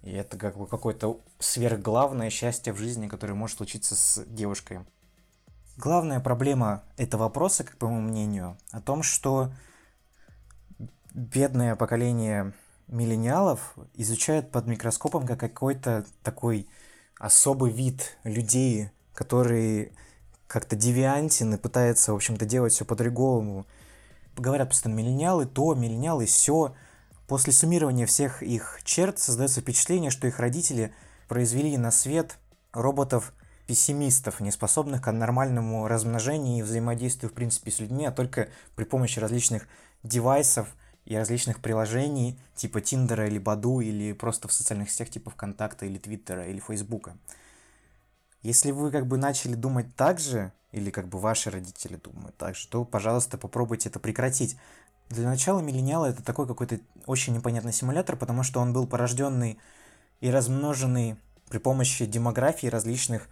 И 0.04 0.12
это 0.12 0.38
как 0.38 0.58
бы 0.58 0.68
какое-то 0.68 1.20
сверхглавное 1.40 2.30
счастье 2.30 2.72
в 2.72 2.78
жизни, 2.78 3.08
которое 3.08 3.34
может 3.34 3.58
случиться 3.58 3.96
с 3.96 4.24
девушкой. 4.28 4.82
Главная 5.78 6.20
проблема 6.20 6.84
этого 6.98 7.24
вопроса, 7.24 7.64
как 7.64 7.78
по 7.78 7.88
моему 7.88 8.10
мнению, 8.10 8.58
о 8.72 8.82
том, 8.82 9.04
что 9.04 9.52
бедное 11.14 11.76
поколение 11.76 12.54
миллениалов 12.88 13.76
изучают 13.94 14.50
под 14.50 14.66
микроскопом 14.66 15.28
как 15.28 15.40
какой-то 15.40 16.04
такой 16.24 16.68
особый 17.20 17.72
вид 17.72 18.18
людей, 18.24 18.90
которые 19.14 19.92
как-то 20.48 20.76
девиантен 20.76 21.54
и 21.54 21.58
пытаются, 21.58 22.12
в 22.12 22.16
общем-то, 22.16 22.48
делать 22.48 22.74
все 22.74 22.84
по-другому. 22.84 23.68
Говорят 24.36 24.70
постоянно 24.70 24.98
миллениалы 24.98 25.46
то, 25.46 25.76
миллениалы 25.76 26.26
все. 26.26 26.74
После 27.28 27.54
суммирования 27.54 28.08
всех 28.08 28.42
их 28.42 28.80
черт 28.84 29.20
создается 29.20 29.62
впечатление, 29.62 30.10
что 30.10 30.26
их 30.26 30.40
родители 30.40 30.92
произвели 31.28 31.78
на 31.78 31.92
свет 31.92 32.40
роботов– 32.74 33.32
пессимистов, 33.68 34.40
не 34.40 34.52
способных 34.52 35.02
к 35.02 35.12
нормальному 35.12 35.88
размножению 35.88 36.60
и 36.60 36.62
взаимодействию, 36.62 37.30
в 37.30 37.34
принципе, 37.34 37.70
с 37.70 37.80
людьми, 37.80 38.06
а 38.06 38.12
только 38.12 38.50
при 38.76 38.86
помощи 38.86 39.20
различных 39.20 39.68
девайсов 40.04 40.74
и 41.06 41.16
различных 41.16 41.60
приложений, 41.60 42.40
типа 42.56 42.82
Тиндера 42.82 43.28
или 43.28 43.38
Баду, 43.38 43.82
или 43.82 44.14
просто 44.14 44.48
в 44.48 44.54
социальных 44.54 44.90
сетях 44.90 45.10
типа 45.10 45.32
ВКонтакта 45.32 45.86
или 45.86 45.98
Твиттера 45.98 46.48
или 46.48 46.60
Фейсбука. 46.60 47.18
Если 48.42 48.72
вы 48.72 48.92
как 48.92 49.08
бы 49.08 49.18
начали 49.18 49.56
думать 49.56 49.96
так 49.96 50.20
же, 50.20 50.52
или 50.72 50.90
как 50.90 51.08
бы 51.08 51.20
ваши 51.20 51.50
родители 51.50 51.98
думают 51.98 52.38
так 52.38 52.56
же, 52.56 52.68
то, 52.68 52.86
пожалуйста, 52.86 53.38
попробуйте 53.38 53.90
это 53.90 54.00
прекратить. 54.00 54.58
Для 55.10 55.28
начала 55.28 55.60
миллениала 55.60 56.08
это 56.08 56.24
такой 56.24 56.48
какой-то 56.48 56.80
очень 57.06 57.34
непонятный 57.34 57.74
симулятор, 57.74 58.16
потому 58.16 58.44
что 58.44 58.60
он 58.60 58.74
был 58.74 58.88
порожденный 58.88 59.58
и 60.20 60.30
размноженный 60.30 61.18
при 61.50 61.58
помощи 61.58 62.06
демографии 62.06 62.68
различных 62.68 63.28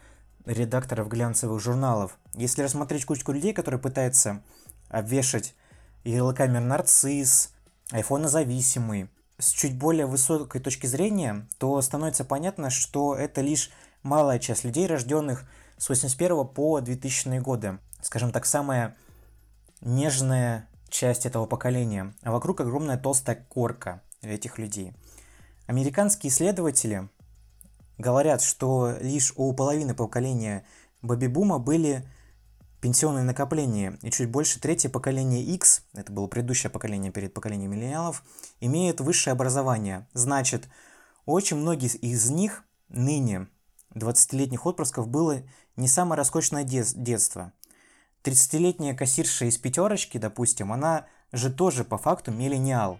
редакторов 0.45 1.07
глянцевых 1.07 1.61
журналов. 1.61 2.17
Если 2.33 2.61
рассмотреть 2.61 3.05
кучку 3.05 3.31
людей, 3.31 3.53
которые 3.53 3.79
пытаются 3.79 4.41
обвешать 4.89 5.55
ярлыками 6.03 6.59
нарцисс, 6.59 7.53
айфонозависимый, 7.91 9.09
с 9.37 9.51
чуть 9.51 9.77
более 9.77 10.05
высокой 10.05 10.61
точки 10.61 10.85
зрения, 10.87 11.47
то 11.57 11.81
становится 11.81 12.23
понятно, 12.23 12.69
что 12.69 13.15
это 13.15 13.41
лишь 13.41 13.71
малая 14.01 14.39
часть 14.39 14.63
людей, 14.63 14.87
рожденных 14.87 15.45
с 15.77 15.89
81 15.89 16.47
по 16.47 16.79
2000 16.79 17.39
годы. 17.39 17.79
Скажем 18.01 18.31
так, 18.31 18.45
самая 18.45 18.95
нежная 19.81 20.69
часть 20.89 21.25
этого 21.25 21.45
поколения, 21.45 22.13
а 22.23 22.31
вокруг 22.31 22.61
огромная 22.61 22.97
толстая 22.97 23.35
корка 23.49 24.01
этих 24.21 24.57
людей. 24.57 24.93
Американские 25.67 26.31
исследователи 26.31 27.09
говорят, 27.97 28.41
что 28.41 28.95
лишь 29.01 29.33
у 29.35 29.53
половины 29.53 29.93
поколения 29.93 30.65
Бэби-бума 31.01 31.59
были 31.59 32.07
пенсионные 32.81 33.23
накопления, 33.23 33.97
и 34.01 34.11
чуть 34.11 34.29
больше 34.29 34.59
третье 34.59 34.89
поколение 34.89 35.43
X, 35.43 35.83
это 35.93 36.11
было 36.11 36.27
предыдущее 36.27 36.69
поколение 36.69 37.11
перед 37.11 37.33
поколением 37.33 37.71
миллениалов, 37.71 38.23
имеют 38.59 39.01
высшее 39.01 39.31
образование. 39.31 40.07
Значит, 40.13 40.67
очень 41.25 41.57
многие 41.57 41.87
из 41.97 42.29
них 42.29 42.63
ныне 42.89 43.47
20-летних 43.95 44.65
отпрысков 44.65 45.07
было 45.07 45.41
не 45.75 45.87
самое 45.87 46.17
роскошное 46.17 46.63
детство. 46.63 47.53
30-летняя 48.23 48.95
кассирша 48.95 49.45
из 49.45 49.57
пятерочки, 49.57 50.17
допустим, 50.17 50.71
она 50.71 51.07
же 51.31 51.51
тоже 51.51 51.83
по 51.83 51.97
факту 51.97 52.31
миллениал. 52.31 52.99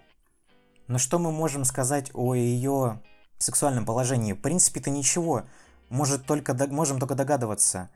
Но 0.88 0.98
что 0.98 1.20
мы 1.20 1.32
можем 1.32 1.66
сказать 1.66 2.12
о 2.14 2.36
ее 2.36 3.02
сексуальном 3.46 3.86
положении? 3.86 4.34
В 4.34 4.42
принципе-то 4.42 4.90
ничего. 4.90 5.44
Может 5.90 6.26
только, 6.26 6.54
можем 6.68 7.00
только 7.00 7.16
догадываться. 7.16 7.90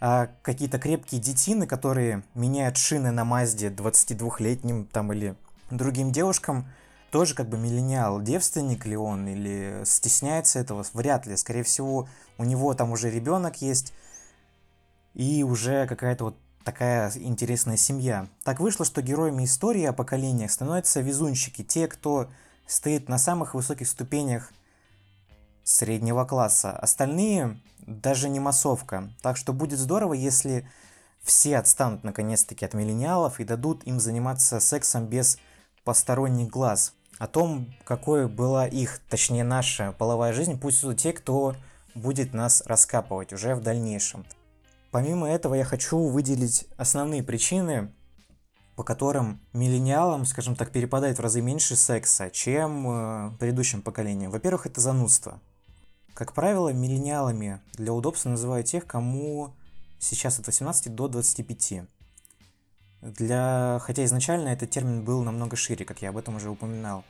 А 0.00 0.30
какие-то 0.42 0.78
крепкие 0.78 1.20
детины, 1.20 1.66
которые 1.66 2.22
меняют 2.34 2.78
шины 2.78 3.10
на 3.10 3.24
Мазде 3.24 3.68
22-летним 3.68 4.86
там 4.86 5.12
или 5.12 5.36
другим 5.70 6.10
девушкам, 6.10 6.66
тоже 7.10 7.34
как 7.34 7.48
бы 7.48 7.58
миллениал. 7.58 8.22
Девственник 8.22 8.86
ли 8.86 8.96
он 8.96 9.28
или 9.28 9.82
стесняется 9.84 10.58
этого? 10.58 10.84
Вряд 10.94 11.26
ли. 11.26 11.36
Скорее 11.36 11.64
всего, 11.64 12.08
у 12.38 12.44
него 12.44 12.72
там 12.74 12.92
уже 12.92 13.10
ребенок 13.10 13.60
есть 13.60 13.92
и 15.14 15.42
уже 15.42 15.86
какая-то 15.86 16.24
вот 16.24 16.36
такая 16.64 17.10
интересная 17.16 17.76
семья. 17.76 18.28
Так 18.44 18.60
вышло, 18.60 18.84
что 18.84 19.02
героями 19.02 19.44
истории 19.44 19.84
о 19.84 19.92
поколениях 19.92 20.50
становятся 20.50 21.00
везунчики, 21.00 21.62
те, 21.64 21.88
кто 21.88 22.30
стоит 22.66 23.08
на 23.08 23.18
самых 23.18 23.54
высоких 23.54 23.88
ступенях 23.88 24.52
среднего 25.70 26.24
класса. 26.24 26.72
Остальные 26.72 27.60
даже 27.86 28.28
не 28.28 28.40
массовка. 28.40 29.10
Так 29.22 29.36
что 29.36 29.52
будет 29.52 29.78
здорово, 29.78 30.14
если 30.14 30.68
все 31.22 31.58
отстанут 31.58 32.02
наконец-таки 32.02 32.64
от 32.64 32.74
миллениалов 32.74 33.40
и 33.40 33.44
дадут 33.44 33.84
им 33.84 34.00
заниматься 34.00 34.58
сексом 34.60 35.06
без 35.06 35.38
посторонних 35.84 36.48
глаз. 36.48 36.94
О 37.18 37.26
том, 37.26 37.72
какой 37.84 38.28
была 38.28 38.66
их, 38.66 39.00
точнее 39.08 39.44
наша 39.44 39.92
половая 39.92 40.32
жизнь, 40.32 40.58
пусть 40.58 40.82
идут 40.82 40.98
те, 40.98 41.12
кто 41.12 41.54
будет 41.94 42.32
нас 42.32 42.62
раскапывать 42.66 43.32
уже 43.32 43.54
в 43.54 43.60
дальнейшем. 43.60 44.24
Помимо 44.90 45.28
этого, 45.28 45.54
я 45.54 45.64
хочу 45.64 45.98
выделить 45.98 46.66
основные 46.76 47.22
причины, 47.22 47.92
по 48.74 48.82
которым 48.82 49.40
миллениалам, 49.52 50.24
скажем 50.24 50.56
так, 50.56 50.72
перепадает 50.72 51.18
в 51.18 51.20
разы 51.20 51.42
меньше 51.42 51.76
секса, 51.76 52.30
чем 52.30 52.88
э, 52.88 53.30
предыдущим 53.38 53.82
поколениям. 53.82 54.30
Во-первых, 54.32 54.66
это 54.66 54.80
занудство. 54.80 55.40
Как 56.20 56.34
правило, 56.34 56.68
миллениалами 56.68 57.62
для 57.72 57.94
удобства 57.94 58.28
называют 58.28 58.66
тех, 58.66 58.86
кому 58.86 59.54
сейчас 59.98 60.38
от 60.38 60.44
18 60.44 60.94
до 60.94 61.08
25. 61.08 61.84
Для... 63.00 63.78
Хотя 63.80 64.04
изначально 64.04 64.48
этот 64.48 64.68
термин 64.68 65.02
был 65.02 65.22
намного 65.22 65.56
шире, 65.56 65.86
как 65.86 66.02
я 66.02 66.10
об 66.10 66.18
этом 66.18 66.36
уже 66.36 66.50
упоминал. 66.50 67.04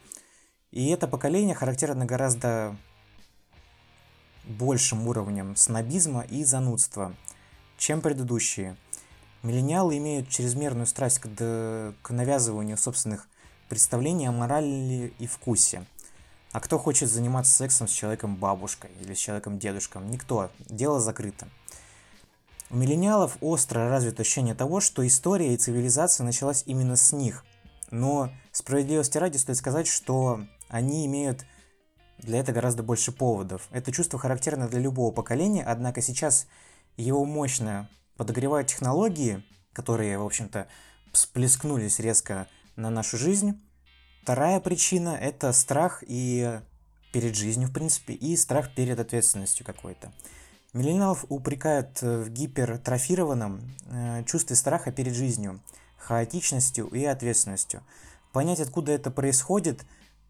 И 0.70 0.90
это 0.90 1.08
поколение 1.08 1.56
характерно 1.56 2.06
гораздо 2.06 2.76
большим 4.44 5.08
уровнем 5.08 5.56
снобизма 5.56 6.20
и 6.20 6.44
занудства– 6.44 7.12
чем 7.78 8.02
предыдущие. 8.02 8.76
Миллениалы 9.42 9.96
имеют 9.96 10.28
чрезмерную 10.28 10.86
страсть 10.86 11.18
к, 11.18 11.28
к 12.00 12.10
навязыванию 12.10 12.78
собственных 12.78 13.26
представлений 13.68 14.26
о 14.28 14.30
морали 14.32 15.12
и 15.18 15.26
вкусе. 15.26 15.84
А 16.52 16.60
кто 16.60 16.78
хочет 16.78 17.08
заниматься 17.08 17.52
сексом 17.52 17.86
с 17.86 17.92
человеком 17.92 18.36
бабушкой 18.36 18.90
или 19.00 19.14
с 19.14 19.18
человеком 19.18 19.58
дедушком? 19.58 20.10
Никто. 20.10 20.50
Дело 20.68 21.00
закрыто. 21.00 21.48
У 22.70 22.76
миллениалов 22.76 23.36
остро 23.40 23.88
развито 23.88 24.22
ощущение 24.22 24.54
того, 24.54 24.80
что 24.80 25.06
история 25.06 25.54
и 25.54 25.56
цивилизация 25.56 26.24
началась 26.24 26.64
именно 26.66 26.96
с 26.96 27.12
них. 27.12 27.44
Но 27.90 28.30
справедливости 28.52 29.18
ради 29.18 29.36
стоит 29.36 29.58
сказать, 29.58 29.86
что 29.86 30.40
они 30.68 31.06
имеют 31.06 31.44
для 32.18 32.40
этого 32.40 32.54
гораздо 32.56 32.82
больше 32.82 33.12
поводов. 33.12 33.68
Это 33.70 33.92
чувство 33.92 34.18
характерно 34.18 34.68
для 34.68 34.80
любого 34.80 35.12
поколения, 35.12 35.64
однако 35.64 36.02
сейчас 36.02 36.46
его 36.96 37.24
мощно 37.24 37.88
подогревают 38.16 38.68
технологии, 38.68 39.42
которые, 39.72 40.18
в 40.18 40.26
общем-то, 40.26 40.66
всплескнулись 41.12 41.98
резко 41.98 42.46
на 42.76 42.90
нашу 42.90 43.16
жизнь. 43.16 43.60
Вторая 44.30 44.60
причина– 44.60 45.08
это 45.20 45.52
страх 45.52 46.04
и 46.06 46.60
перед 47.10 47.34
жизнью, 47.34 47.68
в 47.68 47.72
принципе, 47.72 48.12
и 48.12 48.36
страх 48.36 48.72
перед 48.72 49.00
ответственностью 49.00 49.66
какой-то. 49.66 50.12
Миллениалов 50.72 51.24
упрекают 51.28 52.00
в 52.00 52.30
гипертрофированном 52.30 53.60
э, 53.90 54.22
чувстве 54.26 54.54
страха 54.54 54.92
перед 54.92 55.14
жизнью, 55.14 55.58
хаотичностью 55.98 56.86
и 56.86 57.04
ответственностью. 57.04 57.82
Понять, 58.30 58.60
откуда 58.60 58.92
это 58.92 59.10
происходит, 59.10 59.84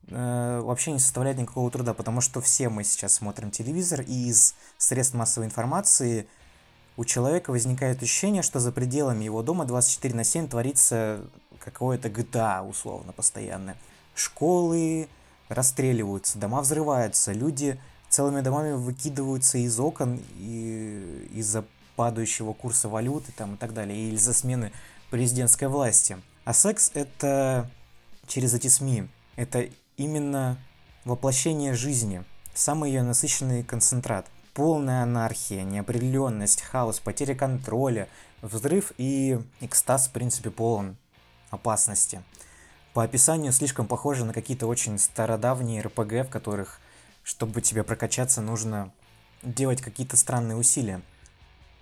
э, 0.09 0.61
вообще 0.65 0.93
не 0.93 0.99
составляет 0.99 1.37
никакого 1.37 1.71
труда, 1.71 1.93
потому 1.93 2.23
что 2.23 2.41
все 2.41 2.71
мы 2.71 2.85
сейчас 2.85 3.13
смотрим 3.13 3.51
телевизор, 3.51 4.01
и 4.01 4.29
из 4.31 4.55
средств 4.79 5.13
массовой 5.13 5.45
информации– 5.45 6.27
у 7.01 7.05
человека 7.07 7.51
возникает 7.51 8.03
ощущение, 8.03 8.43
что 8.43 8.61
за 8.61 8.73
пределами 8.73 9.25
его 9.25 9.43
дома 9.43 9.65
24 9.65 10.15
на 10.15 10.23
7 10.23 10.49
творится 10.49 11.25
какое-то 11.59 12.09
GTA 12.09 12.69
условно 12.69 13.13
постоянно. 13.13 13.75
Школы 14.21 15.09
расстреливаются, 15.49 16.39
дома 16.39 16.61
взрываются, 16.61 17.33
люди 17.33 17.81
целыми 18.11 18.43
домами 18.43 18.73
выкидываются 18.73 19.57
из 19.57 19.81
окон 19.81 20.21
и 20.37 21.29
из-за 21.33 21.65
падающего 21.97 22.53
курса 22.53 22.91
валюты 22.91 23.33
там, 23.33 23.55
и 23.55 23.57
так 23.57 23.73
далее, 23.73 23.99
или 23.99 24.17
из-за 24.17 24.35
смены 24.35 24.73
президентской 25.11 25.69
власти. 25.69 26.19
А 26.45 26.53
секс 26.53 26.91
это 26.93 27.71
через 28.27 28.53
эти 28.53 28.69
СМИ. 28.69 29.09
Это 29.37 29.71
именно 29.97 30.59
воплощение 31.07 31.73
жизни, 31.73 32.23
самый 32.53 32.91
ее 32.91 33.03
насыщенный 33.03 33.65
концентрат– 33.65 34.27
полная 34.55 35.03
анархия, 35.03 35.63
неопределенность, 35.63 36.61
хаос, 36.61 37.01
потеря 37.01 37.35
контроля, 37.35 38.07
взрыв 38.43 38.93
и 38.99 39.41
экстаз, 39.61 40.09
в 40.09 40.13
принципе, 40.13 40.51
полон 40.51 40.97
опасности. 41.49 42.23
По 42.93 43.05
описанию 43.05 43.53
слишком 43.53 43.87
похоже 43.87 44.25
на 44.25 44.33
какие-то 44.33 44.67
очень 44.67 44.99
стародавние 44.99 45.81
РПГ, 45.83 46.27
в 46.27 46.29
которых, 46.29 46.81
чтобы 47.23 47.61
тебе 47.61 47.85
прокачаться, 47.85 48.41
нужно 48.41 48.91
делать 49.45 49.81
какие-то 49.81 50.17
странные 50.17 50.57
усилия. 50.57 51.01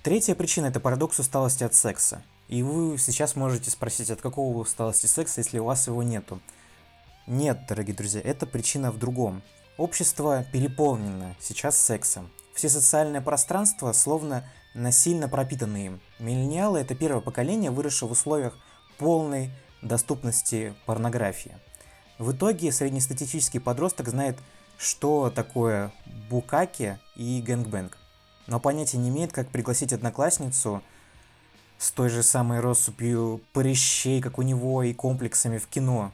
Третья 0.03 0.35
причина– 0.35 0.67
это 0.69 0.81
парадокс 0.81 1.19
усталости 1.19 1.65
от 1.65 1.75
секса. 1.75 2.23
И 2.49 2.63
вы 2.63 2.99
сейчас 2.99 3.37
можете 3.37 3.71
спросить, 3.71 4.11
от 4.11 4.21
какого 4.21 4.59
усталости 4.59 5.07
секса, 5.07 5.41
если 5.41 5.59
у 5.59 5.65
вас 5.65 5.87
его 5.87 6.03
нету. 6.03 6.41
Нет, 7.27 7.61
дорогие 7.69 7.97
друзья, 7.97 8.21
это 8.23 8.47
причина 8.47 8.91
в 8.91 8.99
другом. 8.99 9.43
Общество 9.79 10.45
переполнено 10.53 11.37
сейчас 11.41 11.79
сексом. 11.79 12.31
Все 12.55 12.69
социальное 12.69 13.21
пространство 13.21 13.93
словно 13.93 14.45
насильно 14.75 15.29
пропитаны 15.29 15.87
им. 15.87 16.01
Миллениалы– 16.19 16.79
это 16.81 16.95
первое 16.95 17.21
поколение, 17.21 17.71
выросшее 17.71 18.09
в 18.09 18.13
условиях 18.13 18.59
полной 18.99 19.51
доступности 19.83 20.75
порнографии. 20.87 21.57
В 22.19 22.33
итоге 22.33 22.73
среднестатистический 22.73 23.59
подросток 23.59 24.09
знает, 24.09 24.37
что 24.77 25.31
такое 25.31 25.93
букаки 26.29 26.99
и 27.17 27.43
гэнгбэнг, 27.43 27.97
но 28.47 28.61
понятия 28.61 28.99
не 28.99 29.09
имеет, 29.09 29.33
как 29.33 29.49
пригласить 29.49 29.93
одноклассницу 29.93 30.83
с 31.79 31.91
той 31.93 32.09
же 32.09 32.23
самой 32.23 32.61
россыпью 32.61 33.41
прыщей, 33.53 34.21
как 34.21 34.39
у 34.39 34.43
него, 34.43 34.83
и 34.83 34.93
комплексами 34.93 35.59
в 35.59 35.69
кино. 35.69 36.13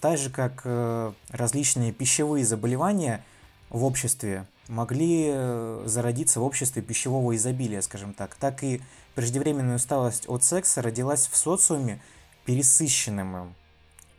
Так 0.00 0.18
же, 0.18 0.30
как 0.30 0.62
э, 0.64 1.12
различные 1.30 1.92
пищевые 1.92 2.44
заболевания 2.44 3.24
в 3.70 3.84
обществе 3.84 4.46
могли 4.68 5.30
э, 5.32 5.82
зародиться 5.86 6.40
в 6.40 6.44
обществе 6.44 6.82
пищевого 6.82 7.34
изобилия, 7.36 7.80
скажем 7.82 8.12
так, 8.12 8.34
так 8.34 8.62
и 8.62 8.80
преждевременная 9.14 9.76
усталость 9.76 10.28
от 10.28 10.44
секса 10.44 10.82
родилась 10.82 11.28
в 11.28 11.36
социуме 11.36 12.00
пересыщенным 12.44 13.36
им. 13.36 13.54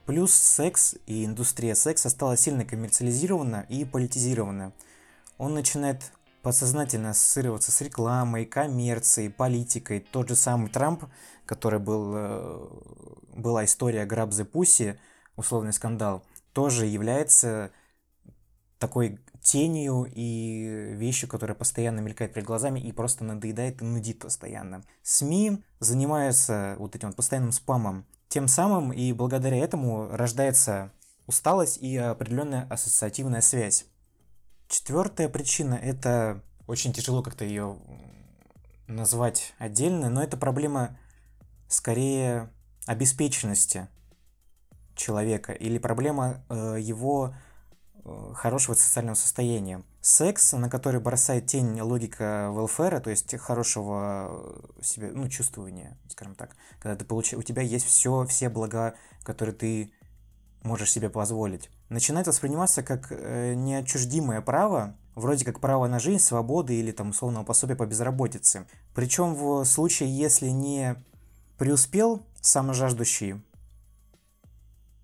Плюс 0.05 0.33
секс 0.33 0.95
и 1.05 1.23
индустрия 1.23 1.75
секса 1.75 2.09
стала 2.09 2.35
сильно 2.35 2.65
коммерциализирована 2.65 3.65
и 3.69 3.85
политизирована. 3.85 4.73
Он 5.37 5.53
начинает 5.53 6.11
подсознательно 6.41 7.11
ассоциироваться 7.11 7.71
с 7.71 7.79
рекламой, 7.79 8.45
коммерцией, 8.45 9.29
политикой. 9.29 10.01
Тот 10.01 10.27
же 10.27 10.35
самый 10.35 10.69
Трамп, 10.69 11.05
который 11.45 11.79
был, 11.79 12.13
э, 12.15 12.67
была 13.33 13.63
история 13.63 14.05
the 14.05 14.49
Pussy, 14.49 14.97
условный 15.37 15.71
скандал, 15.71 16.25
тоже 16.51 16.85
является 16.85 17.71
такой 18.77 19.19
тенью 19.43 20.09
и 20.09 20.93
вещью, 20.95 21.29
которая 21.29 21.55
постоянно 21.55 21.99
мелькает 21.99 22.33
перед 22.33 22.47
глазами 22.47 22.79
и 22.79 22.91
просто 22.91 23.23
надоедает 23.25 23.81
и 23.81 23.85
нудит 23.85 24.19
постоянно. 24.19 24.83
СМИ 25.03 25.61
занимаются 25.79 26.75
вот 26.79 26.95
этим 26.95 27.09
вот 27.09 27.17
постоянным 27.17 27.51
спамом. 27.51 28.05
Тем 28.29 28.47
самым 28.47 28.91
и 28.93 29.11
благодаря 29.11 29.57
этому 29.57 30.07
рождается 30.09 30.91
усталость 31.27 31.77
и 31.77 31.97
определенная 31.97 32.65
ассоциативная 32.69 33.41
связь. 33.41 33.85
Четвертая 34.69 35.29
причина– 35.29 35.75
это 35.83 36.41
очень 36.65 36.93
тяжело 36.93 37.21
как-то 37.21 37.45
ее 37.45 37.77
назвать 38.87 39.53
отдельно, 39.59 40.09
но 40.09 40.23
это 40.23 40.37
проблема 40.37 40.97
скорее 41.67 42.49
обеспеченности 42.85 43.87
человека 44.95 45.51
или 45.51 45.77
проблема 45.77 46.43
э, 46.49 46.77
его 46.79 47.33
хорошего 48.33 48.75
социального 48.75 49.15
состояния. 49.15 49.83
Секс, 50.01 50.53
на 50.53 50.69
который 50.69 50.99
бросает 50.99 51.47
тень 51.47 51.79
логика 51.79 52.51
велфера, 52.53 52.99
то 52.99 53.09
есть 53.09 53.35
хорошего 53.37 54.61
себе, 54.81 55.11
ну, 55.13 55.29
чувствования, 55.29 55.97
скажем 56.09 56.35
так, 56.35 56.55
когда 56.79 56.95
ты 56.95 57.05
получаешь, 57.05 57.39
у 57.39 57.43
тебя 57.43 57.61
есть 57.61 57.85
все, 57.85 58.25
все 58.25 58.49
блага, 58.49 58.95
которые 59.23 59.55
ты 59.55 59.93
можешь 60.63 60.91
себе 60.91 61.09
позволить, 61.09 61.69
начинает 61.89 62.27
восприниматься 62.27 62.83
как 62.83 63.07
э, 63.11 63.53
неотчуждимое 63.53 64.41
право, 64.41 64.95
вроде 65.15 65.45
как 65.45 65.59
право 65.59 65.87
на 65.87 65.99
жизнь, 65.99 66.23
свободы 66.23 66.75
или 66.75 66.91
там 66.91 67.09
условного 67.09 67.43
пособия 67.43 67.75
по 67.75 67.85
безработице. 67.85 68.65
Причем 68.93 69.35
в 69.35 69.63
случае, 69.65 70.15
если 70.15 70.47
не 70.47 70.95
преуспел 71.57 72.25
саможаждущий, 72.41 73.41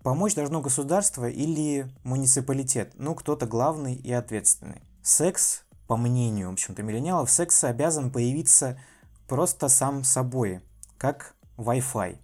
помочь 0.02 0.34
должно 0.34 0.60
государство 0.60 1.28
или 1.28 1.90
муниципалитет, 2.04 2.92
ну 2.96 3.14
кто-то 3.14 3.46
главный 3.46 3.94
и 3.94 4.12
ответственный. 4.12 4.82
Секс, 5.02 5.62
по 5.86 5.96
мнению, 5.96 6.50
в 6.50 6.52
общем-то, 6.52 6.82
миллениалов, 6.82 7.30
секс 7.30 7.64
обязан 7.64 8.10
появиться 8.10 8.78
просто 9.26 9.68
сам 9.68 10.04
собой, 10.04 10.60
как 10.98 11.34
Wi-Fi. 11.56 12.18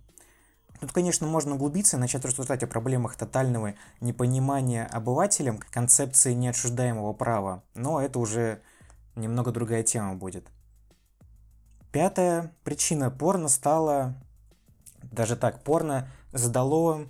Тут, 0.80 0.92
конечно, 0.92 1.26
можно 1.26 1.54
углубиться 1.54 1.97
и 1.97 2.00
начать 2.00 2.25
рассуждать 2.25 2.62
о 2.62 2.66
проблемах 2.66 3.16
тотального 3.16 3.75
непонимания 4.00 4.87
обывателям 4.87 5.59
концепции 5.59 6.35
неотчуждаемого 6.35 7.12
права, 7.14 7.62
но 7.75 8.00
это 8.00 8.18
уже 8.18 8.61
немного 9.14 9.52
другая 9.52 9.83
тема 9.83 10.14
будет. 10.14 10.47
Пятая 11.92 12.52
причина 12.62 13.11
порно 13.11 13.49
стала, 13.49 14.14
даже 15.02 15.35
так, 15.35 15.64
порно 15.64 16.11
задало 16.33 17.06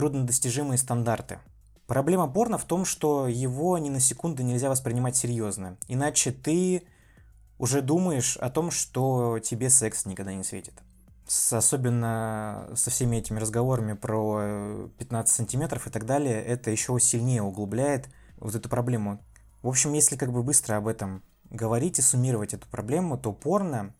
труднодостижимые 0.00 0.78
стандарты. 0.78 1.40
Проблема 1.86 2.26
порно 2.26 2.56
в 2.56 2.64
том, 2.64 2.86
что 2.86 3.28
его 3.28 3.76
ни 3.76 3.90
на 3.90 4.00
секунду 4.00 4.42
нельзя 4.42 4.70
воспринимать 4.70 5.14
серьезно, 5.14 5.76
иначе 5.88 6.30
ты 6.30 6.84
уже 7.58 7.82
думаешь 7.82 8.38
о 8.38 8.48
том, 8.48 8.70
что 8.70 9.40
тебе 9.40 9.68
секс 9.68 10.06
никогда 10.06 10.32
не 10.32 10.42
светит 10.42 10.72
с, 11.26 11.52
особенно 11.52 12.70
со 12.76 12.90
всеми 12.90 13.16
этими 13.16 13.38
разговорами 13.38 13.92
про 13.92 14.88
15 14.96 15.34
сантиметров 15.34 15.86
и 15.86 15.90
так 15.90 16.06
далее, 16.06 16.42
это 16.42 16.70
еще 16.70 16.98
сильнее 16.98 17.42
углубляет 17.42 18.08
вот 18.38 18.54
эту 18.54 18.70
проблему. 18.70 19.22
В 19.60 19.68
общем, 19.68 19.92
если 19.92 20.16
как 20.16 20.32
бы 20.32 20.42
быстро 20.42 20.76
об 20.76 20.88
этом 20.88 21.22
говорить 21.50 21.98
и 21.98 22.02
суммировать 22.02 22.54
эту 22.54 22.66
проблему, 22.68 23.18
то 23.18 23.34
порно, 23.34 23.94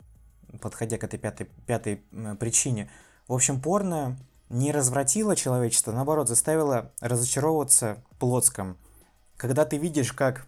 подходя 0.63 0.97
к 0.97 1.05
этой 1.05 1.19
пятой, 1.19 1.47
пятой 1.67 1.97
причине, 2.41 2.91
в 3.29 3.35
общем, 3.35 3.61
порно 3.61 4.17
не 4.51 4.73
развратило 4.73 5.37
человечество, 5.37 5.93
наоборот, 5.93 6.29
заставило 6.29 6.93
разочаровываться 7.01 8.03
плотском. 8.19 8.77
Когда 9.37 9.65
ты 9.65 9.79
видишь, 9.79 10.13
как, 10.13 10.47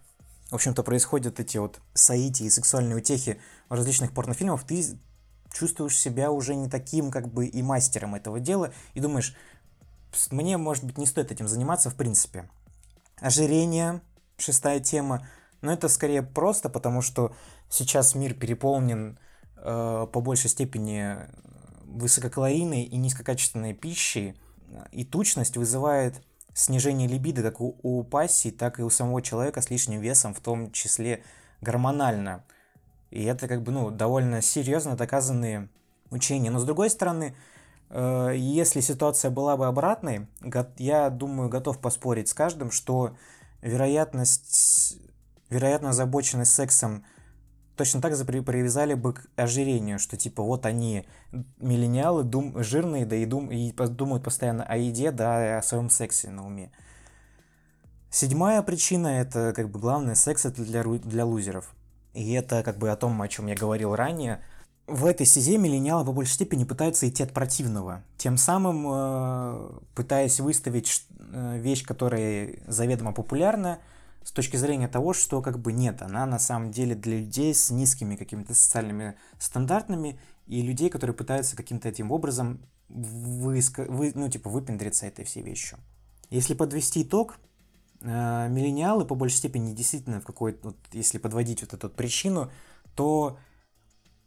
в 0.51 0.55
общем-то, 0.55 0.83
происходят 0.83 1.39
эти 1.39 1.57
вот 1.57 1.79
соития 1.93 2.45
и 2.45 2.51
сексуальные 2.51 2.97
утехи 2.97 3.39
различных 3.69 4.13
порнофильмах, 4.13 4.63
ты 4.65 4.85
чувствуешь 5.51 5.97
себя 5.97 6.31
уже 6.31 6.53
не 6.55 6.69
таким 6.69 7.11
как 7.11 7.31
бы 7.31 7.47
и 7.47 7.61
мастером 7.61 8.13
этого 8.13 8.39
дела, 8.39 8.73
и 8.93 8.99
думаешь, 8.99 9.35
мне, 10.31 10.57
может 10.57 10.83
быть, 10.83 10.97
не 10.97 11.05
стоит 11.05 11.31
этим 11.31 11.47
заниматься 11.47 11.89
в 11.89 11.95
принципе. 11.95 12.49
Ожирение, 13.21 14.01
шестая 14.37 14.79
тема, 14.79 15.25
но 15.61 15.71
это 15.71 15.87
скорее 15.87 16.23
просто, 16.23 16.69
потому 16.69 17.01
что 17.01 17.33
сейчас 17.69 18.15
мир 18.15 18.33
переполнен 18.33 19.17
э, 19.55 20.07
по 20.11 20.19
большей 20.19 20.49
степени 20.49 21.17
высококалорийной 21.93 22.83
и 22.83 22.97
низкокачественной 22.97 23.73
пищей, 23.73 24.35
и 24.91 25.05
тучность 25.05 25.57
вызывает 25.57 26.21
снижение 26.53 27.07
либидо 27.07 27.41
как 27.41 27.61
у, 27.61 27.75
у 27.83 28.03
пассий, 28.03 28.51
так 28.51 28.79
и 28.79 28.83
у 28.83 28.89
самого 28.89 29.21
человека 29.21 29.61
с 29.61 29.69
лишним 29.69 30.01
весом, 30.01 30.33
в 30.33 30.39
том 30.39 30.71
числе 30.71 31.23
гормонально. 31.61 32.43
И 33.09 33.23
это 33.23 33.47
как 33.47 33.61
бы, 33.61 33.71
ну, 33.71 33.91
довольно 33.91 34.41
серьезно 34.41 34.95
доказанные 34.95 35.69
учения. 36.09 36.49
Но 36.49 36.59
с 36.59 36.65
другой 36.65 36.89
стороны, 36.89 37.35
э, 37.89 38.33
если 38.35 38.81
ситуация 38.81 39.31
была 39.31 39.55
бы 39.57 39.67
обратной, 39.67 40.27
я 40.77 41.09
думаю, 41.09 41.49
готов 41.49 41.79
поспорить 41.79 42.29
с 42.29 42.33
каждым, 42.33 42.71
что 42.71 43.15
вероятность, 43.61 44.97
вероятно, 45.49 45.89
озабоченность 45.89 46.53
сексом 46.53 47.03
точно 47.75 48.01
так 48.01 48.15
же 48.15 48.25
привязали 48.25 48.93
бы 48.93 49.13
к 49.13 49.25
ожирению, 49.35 49.99
что 49.99 50.17
типа 50.17 50.43
вот 50.43 50.65
они 50.65 51.05
миллениалы, 51.57 52.23
дум, 52.23 52.61
жирные, 52.63 53.05
да 53.05 53.15
и, 53.15 53.25
дум, 53.25 53.51
и 53.51 53.71
думают 53.71 54.23
постоянно 54.23 54.63
о 54.63 54.77
еде, 54.77 55.11
да, 55.11 55.45
и 55.45 55.49
о 55.57 55.61
своем 55.61 55.89
сексе 55.89 56.29
на 56.29 56.45
уме. 56.45 56.71
Седьмая 58.09 58.61
причина 58.61 59.07
это 59.07 59.53
как 59.55 59.69
бы 59.69 59.79
главное 59.79 60.15
секс 60.15 60.45
это 60.45 60.61
для, 60.61 60.83
для 60.83 61.25
лузеров. 61.25 61.73
И 62.13 62.33
это 62.33 62.61
как 62.61 62.77
бы 62.77 62.91
о 62.91 62.95
том, 62.95 63.19
о 63.21 63.27
чем 63.27 63.47
я 63.47 63.55
говорил 63.55 63.95
ранее. 63.95 64.43
В 64.85 65.05
этой 65.05 65.25
стезе 65.25 65.57
миллениалы 65.57 66.05
по 66.05 66.11
большей 66.11 66.33
степени 66.33 66.63
пытаются 66.63 67.09
идти 67.09 67.23
от 67.23 67.31
противного, 67.31 68.03
тем 68.17 68.37
самым 68.37 68.85
э, 68.87 69.69
пытаясь 69.95 70.39
выставить 70.39 71.05
э, 71.17 71.57
вещь, 71.57 71.83
которая 71.85 72.59
заведомо 72.67 73.13
популярна, 73.13 73.79
с 74.23 74.31
точки 74.31 74.57
зрения 74.57 74.87
того, 74.87 75.13
что 75.13 75.41
как 75.41 75.59
бы 75.59 75.73
нет, 75.73 76.01
она 76.01 76.25
на 76.25 76.39
самом 76.39 76.71
деле 76.71 76.95
для 76.95 77.19
людей 77.19 77.53
с 77.53 77.69
низкими 77.69 78.15
какими-то 78.15 78.53
социальными 78.53 79.15
стандартами 79.39 80.19
и 80.47 80.61
людей, 80.61 80.89
которые 80.89 81.15
пытаются 81.15 81.55
каким-то 81.55 81.89
этим 81.89 82.11
образом 82.11 82.61
выска... 82.89 83.85
вы... 83.87 84.11
ну, 84.15 84.29
типа, 84.29 84.49
выпендриться 84.49 85.05
этой 85.05 85.25
всей 85.25 85.43
вещью. 85.43 85.79
Если 86.29 86.53
подвести 86.53 87.03
итог, 87.03 87.37
э, 88.01 88.47
миллениалы 88.49 89.05
по 89.05 89.15
большей 89.15 89.37
степени 89.37 89.73
действительно 89.73 90.21
в 90.21 90.25
какой-то, 90.25 90.69
вот, 90.69 90.77
если 90.91 91.17
подводить 91.17 91.61
вот 91.61 91.73
эту 91.73 91.87
вот 91.87 91.95
причину, 91.95 92.51
то 92.95 93.37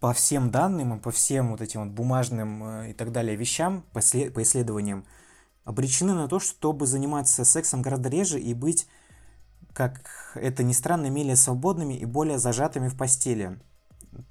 по 0.00 0.12
всем 0.12 0.50
данным, 0.50 1.00
по 1.00 1.10
всем 1.10 1.50
вот 1.50 1.60
этим 1.60 1.84
вот 1.84 1.92
бумажным 1.92 2.64
э, 2.64 2.90
и 2.90 2.92
так 2.92 3.12
далее 3.12 3.36
вещам, 3.36 3.84
по, 3.92 4.00
след, 4.02 4.32
по 4.34 4.42
исследованиям, 4.42 5.04
обречены 5.64 6.14
на 6.14 6.28
то, 6.28 6.38
чтобы 6.38 6.86
заниматься 6.86 7.44
сексом 7.44 7.82
гораздо 7.82 8.08
реже 8.08 8.40
и 8.40 8.54
быть, 8.54 8.86
как 9.76 10.32
это 10.34 10.62
ни 10.62 10.72
странно, 10.72 11.10
менее 11.10 11.36
свободными 11.36 11.92
и 11.92 12.06
более 12.06 12.38
зажатыми 12.38 12.88
в 12.88 12.96
постели. 12.96 13.60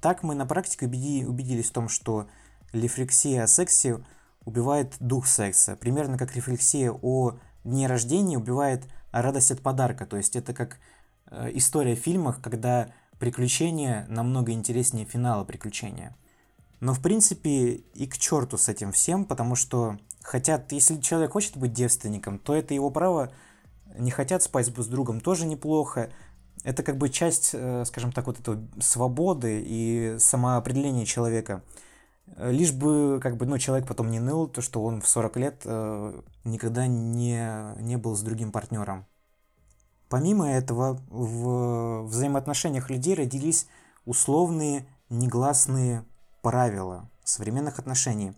Так 0.00 0.24
мы 0.24 0.34
на 0.34 0.44
практике 0.44 0.86
убеди, 0.86 1.24
убедились 1.24 1.70
в 1.70 1.72
том, 1.72 1.88
что 1.88 2.28
рефлексия 2.72 3.44
о 3.44 3.46
сексе 3.46 4.04
убивает 4.44 4.96
дух 4.98 5.28
секса. 5.28 5.76
Примерно 5.76 6.18
как 6.18 6.34
рефлексия 6.34 6.90
о 6.90 7.38
дне 7.62 7.86
рождения 7.86 8.36
убивает 8.36 8.88
радость 9.12 9.52
от 9.52 9.60
подарка. 9.60 10.04
То 10.04 10.16
есть 10.16 10.34
это 10.34 10.52
как 10.52 10.78
э, 11.30 11.50
история 11.54 11.94
в 11.94 12.00
фильмах, 12.00 12.42
когда 12.42 12.88
приключения 13.20 14.04
намного 14.08 14.50
интереснее 14.50 15.06
финала 15.06 15.44
приключения. 15.44 16.16
Но 16.80 16.92
в 16.92 17.00
принципе 17.00 17.74
и 17.94 18.06
к 18.08 18.18
черту 18.18 18.58
с 18.58 18.68
этим 18.68 18.90
всем, 18.90 19.24
потому 19.24 19.54
что 19.54 19.96
хотят, 20.22 20.72
если 20.72 21.00
человек 21.00 21.32
хочет 21.32 21.56
быть 21.56 21.72
девственником, 21.72 22.40
то 22.40 22.52
это 22.52 22.74
его 22.74 22.90
право. 22.90 23.32
Не 23.98 24.10
хотят 24.10 24.42
спать 24.42 24.66
с 24.66 24.86
другом, 24.86 25.20
тоже 25.20 25.46
неплохо. 25.46 26.10
Это 26.64 26.82
как 26.82 26.96
бы 26.96 27.08
часть, 27.08 27.50
э, 27.52 27.84
скажем 27.86 28.12
так, 28.12 28.26
вот 28.26 28.40
этой 28.40 28.58
свободы 28.80 29.62
и 29.64 30.16
самоопределения 30.18 31.04
человека. 31.04 31.62
Лишь 32.38 32.72
бы, 32.72 33.20
как 33.22 33.36
бы, 33.36 33.46
ну, 33.46 33.56
человек 33.58 33.86
потом 33.86 34.10
не 34.10 34.18
ныл, 34.18 34.48
то, 34.48 34.60
что 34.60 34.82
он 34.82 35.00
в 35.00 35.08
40 35.08 35.36
лет 35.36 35.62
э, 35.64 36.20
никогда 36.44 36.86
не, 36.86 37.80
не 37.80 37.96
был 37.96 38.16
с 38.16 38.22
другим 38.22 38.50
партнером. 38.50 39.06
Помимо 40.08 40.50
этого, 40.50 41.00
в 41.08 42.06
взаимоотношениях 42.06 42.90
людей 42.90 43.14
родились 43.14 43.66
условные 44.04 44.86
негласные 45.08 46.04
правила 46.42 47.10
современных 47.24 47.78
отношений. 47.78 48.32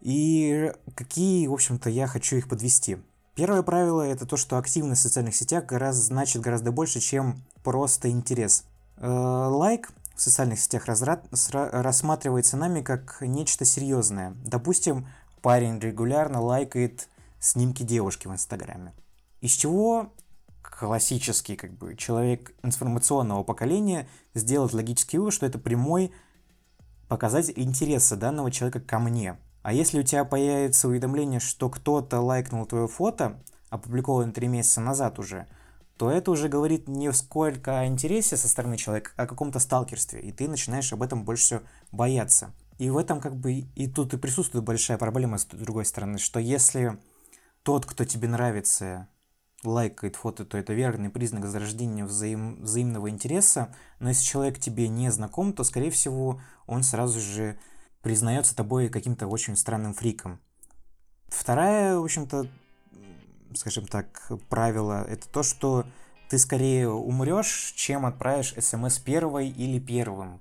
И 0.00 0.72
какие, 0.96 1.46
в 1.46 1.52
общем-то, 1.52 1.88
я 1.90 2.08
хочу 2.08 2.36
их 2.36 2.48
подвести. 2.48 2.98
Первое 3.34 3.62
правило– 3.62 4.02
это 4.02 4.26
то, 4.26 4.36
что 4.36 4.58
активность 4.58 5.00
в 5.00 5.04
социальных 5.04 5.34
сетях 5.34 5.64
гораздо, 5.64 6.02
значит 6.02 6.42
гораздо 6.42 6.70
больше, 6.70 7.00
чем 7.00 7.42
просто 7.62 8.10
интерес. 8.10 8.64
Э, 8.98 9.08
лайк 9.08 9.90
в 10.14 10.20
социальных 10.20 10.60
сетях 10.60 10.84
разра... 10.84 11.22
рассматривается 11.42 12.58
нами 12.58 12.82
как 12.82 13.18
нечто 13.22 13.64
серьезное. 13.64 14.34
Допустим, 14.44 15.08
парень 15.40 15.78
регулярно 15.78 16.42
лайкает 16.42 17.08
снимки 17.40 17.82
девушки 17.82 18.26
в 18.26 18.32
Инстаграме. 18.32 18.92
Из 19.40 19.52
чего 19.52 20.12
классический 20.60 21.56
как 21.56 21.72
бы, 21.72 21.96
человек 21.96 22.54
информационного 22.62 23.44
поколения 23.44 24.08
сделает 24.34 24.74
логический 24.74 25.16
вывод, 25.16 25.32
что 25.32 25.46
это 25.46 25.58
прямой 25.58 26.12
показатель 27.08 27.54
интереса 27.56 28.16
данного 28.16 28.50
человека 28.50 28.80
ко 28.80 28.98
мне. 28.98 29.38
А 29.62 29.72
если 29.72 30.00
у 30.00 30.02
тебя 30.02 30.24
появится 30.24 30.88
уведомление, 30.88 31.40
что 31.40 31.70
кто-то 31.70 32.20
лайкнул 32.20 32.66
твое 32.66 32.88
фото, 32.88 33.40
опубликованное 33.70 34.32
три 34.32 34.48
месяца 34.48 34.80
назад 34.80 35.18
уже, 35.18 35.46
то 35.96 36.10
это 36.10 36.30
уже 36.30 36.48
говорит 36.48 36.88
не 36.88 37.12
сколько 37.12 37.80
о 37.80 37.86
интересе 37.86 38.36
со 38.36 38.48
стороны 38.48 38.76
человека, 38.76 39.12
а 39.16 39.22
о 39.22 39.26
каком-то 39.26 39.60
сталкерстве, 39.60 40.20
и 40.20 40.32
ты 40.32 40.48
начинаешь 40.48 40.92
об 40.92 41.02
этом 41.02 41.24
больше 41.24 41.44
всего 41.44 41.60
бояться. 41.92 42.52
И 42.78 42.90
в 42.90 42.96
этом 42.96 43.20
как 43.20 43.36
бы 43.36 43.52
и 43.52 43.86
тут 43.86 44.14
и 44.14 44.16
присутствует 44.16 44.64
большая 44.64 44.98
проблема 44.98 45.38
с 45.38 45.44
другой 45.44 45.84
стороны, 45.84 46.18
что 46.18 46.40
если 46.40 46.98
тот, 47.62 47.86
кто 47.86 48.04
тебе 48.04 48.26
нравится, 48.26 49.06
лайкает 49.62 50.16
фото, 50.16 50.44
то 50.44 50.58
это 50.58 50.72
верный 50.72 51.10
признак 51.10 51.46
зарождения 51.46 52.04
взаим, 52.04 52.60
взаимного 52.62 53.10
интереса. 53.10 53.74
Но 54.00 54.08
если 54.08 54.24
человек 54.24 54.58
тебе 54.58 54.88
не 54.88 55.10
знаком, 55.10 55.52
то, 55.52 55.62
скорее 55.62 55.90
всего, 55.90 56.40
он 56.66 56.82
сразу 56.82 57.20
же 57.20 57.58
признается 58.02 58.54
тобой 58.54 58.88
каким-то 58.88 59.26
очень 59.26 59.56
странным 59.56 59.94
фриком. 59.94 60.40
Вторая, 61.28 61.96
в 61.98 62.04
общем-то, 62.04 62.46
скажем 63.54 63.86
так, 63.86 64.30
правило, 64.48 65.04
это 65.08 65.28
то, 65.28 65.42
что 65.42 65.86
ты 66.28 66.38
скорее 66.38 66.88
умрешь, 66.88 67.72
чем 67.76 68.06
отправишь 68.06 68.54
смс 68.58 68.98
первой 68.98 69.48
или 69.48 69.78
первым. 69.78 70.40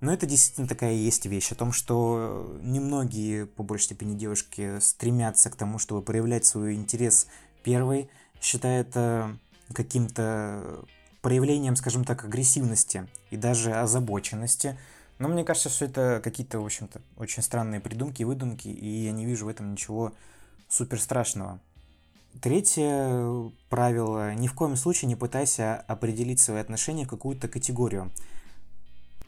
Но 0.00 0.12
это 0.12 0.26
действительно 0.26 0.68
такая 0.68 0.92
есть 0.92 1.26
вещь 1.26 1.52
о 1.52 1.54
том, 1.54 1.72
что 1.72 2.58
немногие, 2.62 3.46
по 3.46 3.62
большей 3.62 3.84
степени, 3.84 4.14
девушки 4.14 4.78
стремятся 4.80 5.50
к 5.50 5.56
тому, 5.56 5.78
чтобы 5.78 6.02
проявлять 6.02 6.44
свой 6.44 6.74
интерес 6.74 7.28
первой, 7.62 8.10
считая 8.40 8.82
это 8.82 9.38
каким-то 9.72 10.84
проявлением, 11.22 11.76
скажем 11.76 12.04
так, 12.04 12.24
агрессивности 12.24 13.08
и 13.30 13.36
даже 13.36 13.72
озабоченности. 13.72 14.78
Но 15.18 15.28
мне 15.28 15.44
кажется, 15.44 15.70
что 15.70 15.86
это 15.86 16.20
какие-то, 16.22 16.60
в 16.60 16.64
общем-то, 16.64 17.00
очень 17.16 17.42
странные 17.42 17.80
придумки 17.80 18.22
и 18.22 18.24
выдумки, 18.24 18.68
и 18.68 19.04
я 19.04 19.12
не 19.12 19.24
вижу 19.24 19.46
в 19.46 19.48
этом 19.48 19.72
ничего 19.72 20.12
супер 20.68 21.00
страшного. 21.00 21.60
Третье 22.42 23.50
правило. 23.70 24.34
Ни 24.34 24.46
в 24.46 24.54
коем 24.54 24.76
случае 24.76 25.08
не 25.08 25.16
пытайся 25.16 25.76
определить 25.88 26.40
свои 26.40 26.60
отношения 26.60 27.06
в 27.06 27.08
какую-то 27.08 27.48
категорию. 27.48 28.10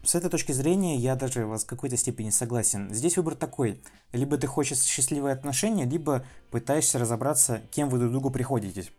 С 0.05 0.15
этой 0.15 0.31
точки 0.31 0.53
зрения 0.53 0.97
я 0.97 1.17
даже 1.17 1.47
вас 1.47 1.65
в 1.65 1.67
какой-то 1.67 1.97
степени 1.97 2.31
согласен. 2.31 2.93
Здесь 2.93 3.17
выбор 3.17 3.35
такой. 3.35 3.81
Либо 4.13 4.37
ты 4.37 4.47
хочешь 4.47 4.83
счастливые 4.83 5.33
отношения, 5.33 5.87
либо 5.87 6.25
пытаешься 6.51 6.99
разобраться, 6.99 7.63
кем 7.71 7.89
вы 7.89 7.99
друг 7.99 8.13
другу 8.13 8.31
приходитесь. 8.31 8.91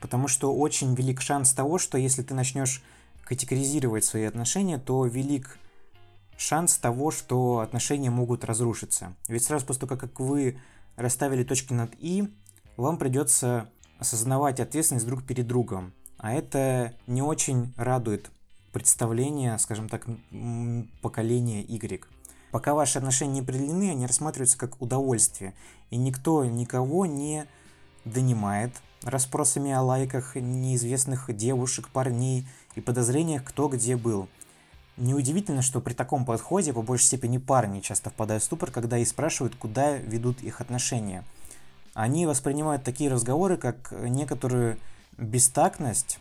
Потому 0.00 0.28
что 0.28 0.54
очень 0.54 0.94
велик 0.94 1.22
шанс 1.22 1.52
того, 1.54 1.78
что 1.78 1.96
если 1.96 2.22
ты 2.22 2.34
начнешь 2.34 2.82
категоризировать 3.24 4.04
свои 4.04 4.24
отношения, 4.24 4.78
то 4.78 5.06
велик 5.06 5.58
шанс 6.36 6.76
того, 6.78 7.10
что 7.10 7.60
отношения 7.60 8.10
могут 8.10 8.44
разрушиться. 8.44 9.14
Ведь 9.28 9.44
сразу 9.44 9.66
после 9.66 9.86
того, 9.86 10.00
как 10.00 10.20
вы 10.20 10.58
расставили 10.96 11.44
точки 11.44 11.72
над 11.72 11.92
«и», 11.98 12.28
вам 12.76 12.98
придется 12.98 13.68
осознавать 13.98 14.60
ответственность 14.60 15.06
друг 15.06 15.24
перед 15.24 15.46
другом. 15.46 15.92
А 16.18 16.32
это 16.32 16.94
не 17.06 17.22
очень 17.22 17.72
радует 17.76 18.30
представление, 18.72 19.58
скажем 19.58 19.88
так, 19.88 20.06
поколения 21.00 21.62
Y. 21.62 22.04
Пока 22.50 22.74
ваши 22.74 22.98
отношения 22.98 23.32
не 23.32 23.40
определены, 23.40 23.90
они 23.90 24.06
рассматриваются 24.06 24.58
как 24.58 24.80
удовольствие. 24.80 25.54
И 25.90 25.96
никто 25.96 26.44
никого 26.44 27.06
не 27.06 27.46
донимает 28.04 28.72
расспросами 29.02 29.72
о 29.72 29.82
лайках 29.82 30.36
неизвестных 30.36 31.34
девушек, 31.34 31.88
парней 31.88 32.46
и 32.74 32.80
подозрениях, 32.80 33.44
кто 33.44 33.68
где 33.68 33.96
был. 33.96 34.28
Неудивительно, 34.96 35.60
что 35.60 35.80
при 35.80 35.92
таком 35.92 36.24
подходе 36.24 36.72
по 36.72 36.82
большей 36.82 37.06
степени 37.06 37.38
парни 37.38 37.80
часто 37.80 38.10
впадают 38.10 38.42
в 38.42 38.46
ступор, 38.46 38.70
когда 38.70 38.96
их 38.96 39.08
спрашивают, 39.08 39.56
куда 39.56 39.96
ведут 39.96 40.40
их 40.42 40.60
отношения. 40.60 41.24
Они 41.94 42.26
воспринимают 42.26 42.84
такие 42.84 43.10
разговоры 43.10 43.56
как 43.56 43.92
некоторую 43.92 44.78
бестактность, 45.18 46.18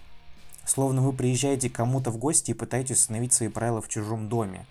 словно 0.66 1.02
вы 1.02 1.14
приезжаете 1.14 1.70
кому-то 1.70 2.10
в 2.10 2.18
гости 2.18 2.52
и 2.52 2.56
пытаетесь 2.56 3.00
установить 3.00 3.34
свои 3.34 3.50
правила 3.50 3.82
в 3.82 3.90
чужом 3.90 4.28
доме. 4.28 4.66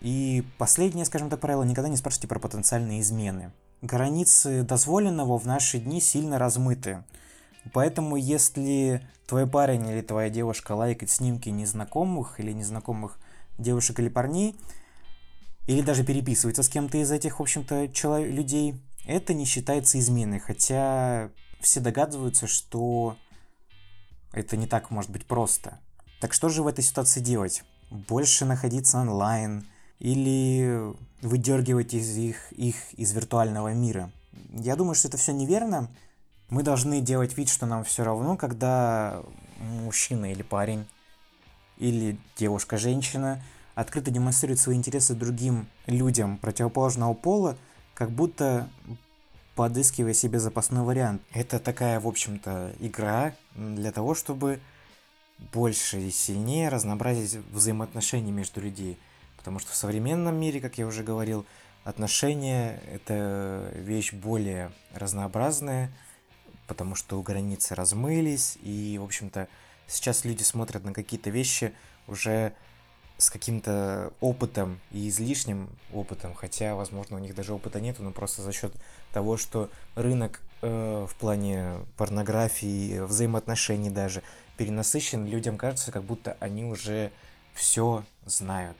И 0.00 0.44
последнее, 0.58 1.04
скажем 1.04 1.30
так, 1.30 1.40
правило, 1.40 1.62
никогда 1.62 1.88
не 1.88 1.96
спрашивайте 1.96 2.28
про 2.28 2.38
потенциальные 2.38 3.00
измены. 3.00 3.50
Границы 3.82 4.62
дозволенного 4.62 5.38
в 5.38 5.46
наши 5.46 5.78
дни 5.78 6.00
сильно 6.00 6.38
размыты. 6.38 7.02
Поэтому, 7.72 8.16
если 8.16 9.06
твой 9.26 9.46
парень 9.46 9.86
или 9.86 10.00
твоя 10.00 10.30
девушка 10.30 10.72
лайкает 10.72 11.10
снимки 11.10 11.48
незнакомых 11.48 12.38
или 12.40 12.52
незнакомых 12.52 13.18
девушек 13.58 13.98
или 14.00 14.08
парней, 14.08 14.56
или 15.66 15.82
даже 15.82 16.04
переписывается 16.04 16.62
с 16.62 16.68
кем-то 16.68 16.98
из 16.98 17.10
этих, 17.10 17.38
в 17.38 17.42
общем-то, 17.42 17.88
человек, 17.88 18.32
людей, 18.32 18.80
это 19.04 19.34
не 19.34 19.44
считается 19.44 19.98
изменой, 19.98 20.38
хотя 20.38 21.30
все 21.60 21.80
догадываются, 21.80 22.46
что 22.46 23.16
это 24.32 24.56
не 24.56 24.66
так 24.66 24.90
может 24.90 25.10
быть 25.10 25.26
просто. 25.26 25.78
Так 26.20 26.32
что 26.32 26.48
же 26.48 26.62
в 26.62 26.66
этой 26.66 26.84
ситуации 26.84 27.20
делать? 27.20 27.64
Больше 27.90 28.44
находиться 28.44 28.98
онлайн 28.98 29.66
или 29.98 30.94
выдергивать 31.22 31.94
из 31.94 32.16
их, 32.16 32.52
их 32.52 32.76
из 32.94 33.12
виртуального 33.12 33.72
мира? 33.72 34.10
Я 34.52 34.76
думаю, 34.76 34.94
что 34.94 35.08
это 35.08 35.16
все 35.16 35.32
неверно, 35.32 35.88
мы 36.48 36.62
должны 36.62 37.00
делать 37.00 37.36
вид, 37.36 37.48
что 37.48 37.66
нам 37.66 37.84
все 37.84 38.04
равно, 38.04 38.36
когда 38.36 39.22
мужчина 39.58 40.30
или 40.30 40.42
парень, 40.42 40.86
или 41.78 42.18
девушка-женщина 42.36 43.42
открыто 43.74 44.10
демонстрирует 44.10 44.60
свои 44.60 44.76
интересы 44.76 45.14
другим 45.14 45.66
людям 45.86 46.38
противоположного 46.38 47.14
пола, 47.14 47.56
как 47.94 48.10
будто 48.10 48.68
подыскивая 49.54 50.14
себе 50.14 50.38
запасной 50.38 50.82
вариант. 50.82 51.22
Это 51.32 51.58
такая, 51.58 51.98
в 52.00 52.06
общем-то, 52.06 52.74
игра 52.78 53.34
для 53.54 53.90
того, 53.92 54.14
чтобы 54.14 54.60
больше 55.52 56.00
и 56.00 56.10
сильнее 56.10 56.68
разнообразить 56.68 57.40
взаимоотношения 57.50 58.32
между 58.32 58.60
людьми. 58.60 58.96
Потому 59.36 59.58
что 59.58 59.72
в 59.72 59.76
современном 59.76 60.38
мире, 60.38 60.60
как 60.60 60.78
я 60.78 60.86
уже 60.86 61.02
говорил, 61.02 61.44
отношения– 61.84 62.80
это 62.92 63.70
вещь 63.74 64.12
более 64.12 64.70
разнообразная– 64.94 65.90
потому 66.66 66.94
что 66.94 67.20
границы 67.22 67.74
размылись, 67.74 68.58
и, 68.62 68.98
в 69.00 69.04
общем-то, 69.04 69.48
сейчас 69.86 70.24
люди 70.24 70.42
смотрят 70.42 70.84
на 70.84 70.92
какие-то 70.92 71.30
вещи 71.30 71.72
уже 72.06 72.52
с 73.18 73.30
каким-то 73.30 74.12
опытом 74.20 74.80
и 74.90 75.08
излишним 75.08 75.70
опытом, 75.92 76.34
хотя, 76.34 76.74
возможно, 76.74 77.16
у 77.16 77.18
них 77.18 77.34
даже 77.34 77.54
опыта 77.54 77.80
нету, 77.80 78.02
но 78.02 78.10
просто 78.10 78.42
за 78.42 78.52
счет 78.52 78.74
того, 79.12 79.36
что 79.36 79.70
рынок 79.94 80.42
э, 80.60 81.06
в 81.08 81.14
плане 81.16 81.78
порнографии, 81.96 83.00
взаимоотношений 83.00 83.90
даже 83.90 84.22
перенасыщен, 84.58 85.26
людям 85.26 85.56
кажется, 85.56 85.92
как 85.92 86.04
будто 86.04 86.36
они 86.40 86.64
уже 86.64 87.10
все 87.54 88.04
знают. 88.26 88.76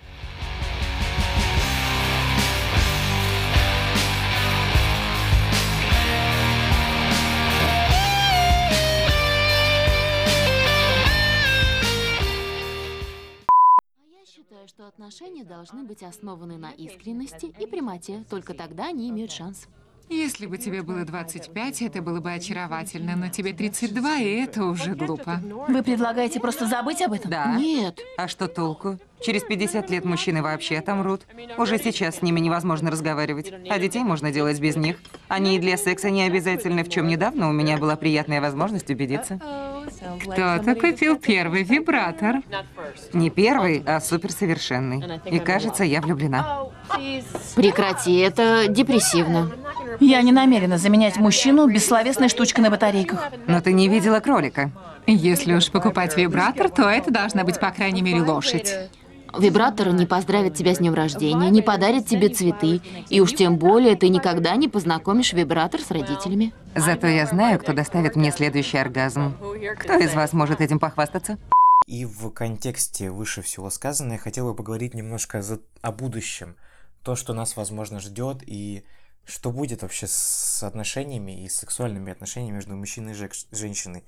Отношения 15.07 15.45
должны 15.45 15.85
быть 15.85 16.03
основаны 16.03 16.59
на 16.59 16.73
искренности 16.73 17.55
и 17.61 17.67
прямоте. 17.67 18.25
Только 18.29 18.55
тогда 18.55 18.89
они 18.89 19.09
имеют 19.09 19.31
шанс. 19.31 19.69
Если 20.09 20.47
бы 20.47 20.59
тебе 20.59 20.83
было 20.83 21.05
25, 21.05 21.83
это 21.83 22.03
было 22.03 22.19
бы 22.19 22.33
очаровательно, 22.33 23.15
но 23.15 23.29
тебе 23.29 23.53
32, 23.53 24.17
и 24.19 24.35
это 24.43 24.65
уже 24.65 24.97
глупо. 24.97 25.41
Вы 25.69 25.85
предлагаете 25.85 26.41
просто 26.41 26.67
забыть 26.67 27.03
об 27.03 27.13
этом? 27.13 27.31
Да. 27.31 27.55
Нет. 27.57 28.01
А 28.19 28.27
что 28.27 28.49
толку? 28.49 28.99
Через 29.21 29.45
50 29.45 29.91
лет 29.91 30.05
мужчины 30.05 30.43
вообще 30.43 30.79
отомрут. 30.79 31.23
Уже 31.57 31.79
сейчас 31.79 32.17
с 32.17 32.23
ними 32.23 32.41
невозможно 32.41 32.91
разговаривать. 32.91 33.53
А 33.71 33.79
детей 33.79 34.03
можно 34.03 34.33
делать 34.33 34.59
без 34.59 34.75
них. 34.75 34.97
Они 35.29 35.55
и 35.55 35.61
для 35.61 35.77
секса 35.77 36.11
не 36.11 36.23
обязательны, 36.23 36.83
в 36.83 36.89
чем 36.89 37.07
недавно 37.07 37.49
у 37.49 37.53
меня 37.53 37.79
была 37.79 37.95
приятная 37.95 38.41
возможность 38.41 38.91
убедиться. 38.91 39.41
Кто-то 40.23 40.75
купил 40.75 41.17
первый 41.17 41.63
вибратор. 41.63 42.37
Не 43.13 43.31
первый, 43.31 43.83
а 43.87 44.01
суперсовершенный. 44.01 45.21
И 45.25 45.39
кажется, 45.39 45.85
я 45.85 46.01
влюблена. 46.01 46.65
Прекрати, 47.55 48.19
это 48.19 48.67
депрессивно. 48.69 49.51
Я 50.01 50.23
не 50.23 50.33
намерена 50.33 50.79
заменять 50.79 51.17
мужчину 51.17 51.67
бессловесной 51.67 52.29
штучкой 52.29 52.63
на 52.65 52.71
батарейках. 52.71 53.31
Но 53.47 53.61
ты 53.61 53.73
не 53.73 53.89
видела 53.89 54.21
кролика. 54.21 54.71
Если 55.07 55.55
уж 55.55 55.71
покупать 55.71 56.17
вибратор, 56.17 56.69
то 56.69 56.89
это 56.89 57.11
должна 57.11 57.45
быть, 57.45 57.61
по 57.61 57.71
крайней 57.71 58.03
мере, 58.03 58.23
лошадь. 58.23 58.91
Вибратор 59.39 59.93
не 59.93 60.07
поздравит 60.07 60.55
тебя 60.55 60.75
с 60.75 60.79
днем 60.79 60.95
рождения, 60.95 61.51
не 61.51 61.63
подарит 61.63 62.07
тебе 62.07 62.29
цветы. 62.29 62.81
И 63.09 63.21
уж 63.21 63.35
тем 63.35 63.59
более 63.59 63.97
ты 63.97 64.09
никогда 64.09 64.57
не 64.57 64.69
познакомишь 64.69 65.33
вибратор 65.33 65.81
с 65.81 65.91
родителями. 65.91 66.53
Зато 66.75 67.07
я 67.07 67.27
знаю, 67.27 67.59
кто 67.59 67.73
доставит 67.73 68.17
мне 68.17 68.33
следующий 68.33 68.79
оргазм. 68.79 69.37
Кто 69.79 69.95
из 69.99 70.15
вас 70.15 70.33
может 70.33 70.61
этим 70.61 70.79
похвастаться? 70.79 71.39
И 71.87 72.05
в 72.05 72.31
контексте 72.31 73.11
выше 73.11 73.43
всего 73.43 73.71
сказанного 73.71 74.15
я 74.15 74.19
хотел 74.19 74.47
бы 74.49 74.55
поговорить 74.55 74.95
немножко 74.95 75.41
за- 75.43 75.61
о 75.83 75.93
будущем. 75.93 76.57
То, 77.05 77.15
что 77.15 77.33
нас, 77.33 77.57
возможно, 77.57 78.01
ждет, 78.01 78.43
и 78.45 78.83
что 79.25 79.53
будет 79.53 79.83
вообще 79.83 80.07
с 80.09 80.63
отношениями 80.65 81.45
и 81.45 81.49
с 81.49 81.57
сексуальными 81.57 82.11
отношениями 82.11 82.57
между 82.57 82.75
мужчиной 82.75 83.13
и 83.13 83.57
женщиной. 83.57 84.05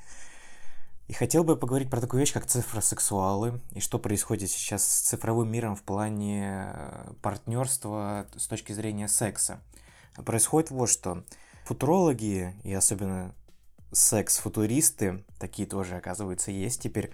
И 1.09 1.15
хотел 1.15 1.43
бы 1.43 1.57
поговорить 1.57 1.89
про 1.89 2.03
такую 2.03 2.21
вещь, 2.21 2.35
как 2.35 2.45
цифросексуалы, 2.45 3.61
и 3.73 3.81
что 3.81 3.99
происходит 3.99 4.51
сейчас 4.51 4.85
с 4.85 5.01
цифровым 5.01 5.51
миром 5.51 5.75
в 5.75 5.83
плане 5.83 6.69
партнерства 7.23 8.27
с 8.37 8.47
точки 8.47 8.73
зрения 8.73 9.09
секса. 9.09 9.61
Происходит 10.15 10.71
вот 10.71 10.91
что. 10.91 11.25
Футурологи, 11.65 12.55
и 12.63 12.75
особенно 12.75 13.35
секс-футуристы, 13.91 15.25
такие 15.39 15.67
тоже, 15.67 15.97
оказывается, 15.97 16.51
есть 16.51 16.83
теперь, 16.83 17.11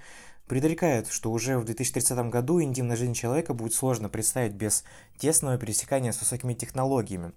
предрекают, 0.48 1.08
что 1.08 1.30
уже 1.30 1.56
в 1.58 1.64
2030 1.64 2.18
году 2.30 2.60
интимная 2.60 2.96
жизнь 2.96 3.14
человека 3.14 3.54
будет 3.54 3.74
сложно 3.74 4.08
представить 4.08 4.54
без 4.54 4.82
тесного 5.18 5.56
пересекания 5.56 6.10
с 6.10 6.20
высокими 6.20 6.54
технологиями. 6.54 7.32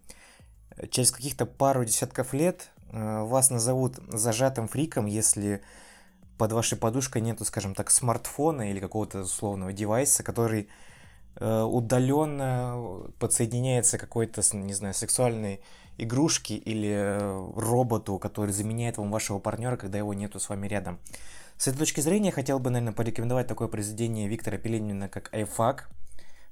Через 0.89 1.12
каких-то 1.12 1.46
пару 1.46 1.86
десятков 1.86 2.34
лет 2.34 2.70
э, 2.89 3.24
вас 3.24 3.52
назовут 3.52 4.00
зажатым 4.08 4.67
фриком, 4.67 5.06
если 5.06 5.62
под 6.38 6.52
вашей 6.52 6.78
подушкой 6.78 7.21
нету, 7.21 7.45
скажем 7.45 7.76
так, 7.76 7.89
смартфона 7.89 8.71
или 8.71 8.80
какого-то 8.80 9.21
условного 9.21 9.73
девайса, 9.73 10.23
который 10.23 10.69
э, 11.36 11.62
удаленно 11.62 13.12
подсоединяется 13.19 13.97
к 13.97 14.02
какой-то, 14.02 14.41
не 14.54 14.73
знаю, 14.73 14.93
сексуальной 14.93 15.62
игрушке 15.97 16.56
или 16.56 16.91
э, 16.91 17.52
роботу, 17.56 18.19
который 18.19 18.52
заменяет 18.52 18.97
вам 18.97 19.12
вашего 19.12 19.39
партнера, 19.39 19.78
когда 19.78 19.97
его 19.97 20.13
нету 20.13 20.39
с 20.39 20.50
вами 20.50 20.67
рядом. 20.67 21.00
С 21.58 21.67
этой 21.67 21.80
точки 21.80 22.02
зрения 22.02 22.28
я 22.28 22.32
хотел 22.32 22.60
бы, 22.60 22.69
наверное, 22.69 22.93
порекомендовать 22.93 23.47
такое 23.47 23.67
произведение 23.67 24.28
Виктора 24.28 24.58
Пеленина, 24.58 25.10
как 25.10 25.34
«Айфак», 25.34 25.89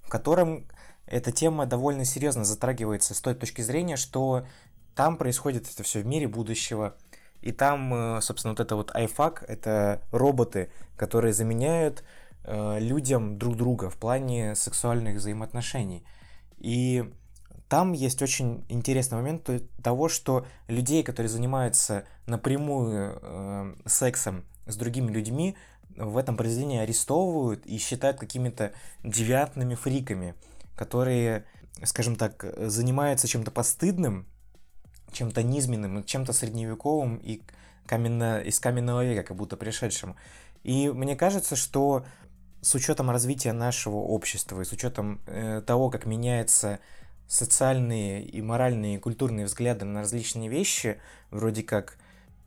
в 0.01 0.09
котором 0.09 0.65
эта 1.05 1.31
тема 1.31 1.67
довольно 1.67 2.05
серьезно 2.05 2.43
затрагивается 2.43 3.13
с 3.13 3.21
той 3.21 3.35
точки 3.35 3.61
зрения, 3.61 3.97
что 3.97 4.45
там 4.95 5.17
происходит 5.17 5.69
это 5.71 5.83
все 5.83 6.01
в 6.01 6.05
мире 6.05 6.27
будущего, 6.27 6.95
и 7.45 7.51
там, 7.51 7.93
э, 7.93 8.21
собственно, 8.21 8.53
вот 8.53 8.59
это 8.59 8.75
вот 8.75 8.91
iFAQ, 8.95 9.45
это 9.47 10.01
роботы, 10.11 10.71
которые 10.97 11.31
заменяют 11.31 12.03
э, 12.43 12.79
людям 12.79 13.37
друг 13.37 13.55
друга 13.55 13.91
в 13.91 13.97
плане 13.97 14.55
сексуальных 14.55 15.17
взаимоотношений. 15.17 16.03
И 16.57 17.13
там 17.69 17.93
есть 17.93 18.23
очень 18.23 18.65
интересный 18.67 19.19
момент 19.19 19.43
то- 19.43 19.59
того, 19.83 20.09
что 20.09 20.47
людей, 20.67 21.03
которые 21.03 21.29
занимаются 21.29 22.05
напрямую 22.25 23.19
э, 23.21 23.75
сексом 23.85 24.43
с 24.65 24.75
другими 24.75 25.11
людьми, 25.11 25.55
в 25.95 26.17
этом 26.17 26.37
произведении 26.37 26.79
арестовывают 26.79 27.63
и 27.67 27.77
считают 27.77 28.17
какими-то 28.17 28.73
девиантными 29.03 29.75
фриками, 29.75 30.33
которые, 30.75 31.45
скажем 31.83 32.15
так, 32.15 32.43
занимаются 32.57 33.27
чем-то 33.27 33.51
постыдным, 33.51 34.25
чем-то 35.15 35.41
низменным, 35.41 36.03
чем-то 36.03 36.33
средневековым 36.33 37.15
и 37.17 37.41
каменно, 37.87 38.39
из 38.39 38.59
каменного 38.59 39.03
века, 39.03 39.23
как 39.23 39.37
будто 39.37 39.57
пришедшим. 39.57 40.15
И 40.63 40.89
мне 40.89 41.15
кажется, 41.15 41.55
что 41.55 42.05
с 42.61 42.73
учетом 42.75 43.11
развития 43.11 43.53
нашего 43.53 43.97
общества 43.97 44.61
и 44.61 44.65
с 44.65 44.71
учетом 44.71 45.21
э, 45.27 45.61
того, 45.65 45.89
как 45.89 46.05
меняются 46.05 46.79
социальные 47.27 48.23
и 48.23 48.41
моральные 48.41 48.95
и 48.95 48.99
культурные 48.99 49.45
взгляды 49.45 49.85
на 49.85 50.01
различные 50.01 50.49
вещи, 50.49 50.99
вроде 51.31 51.63
как, 51.63 51.97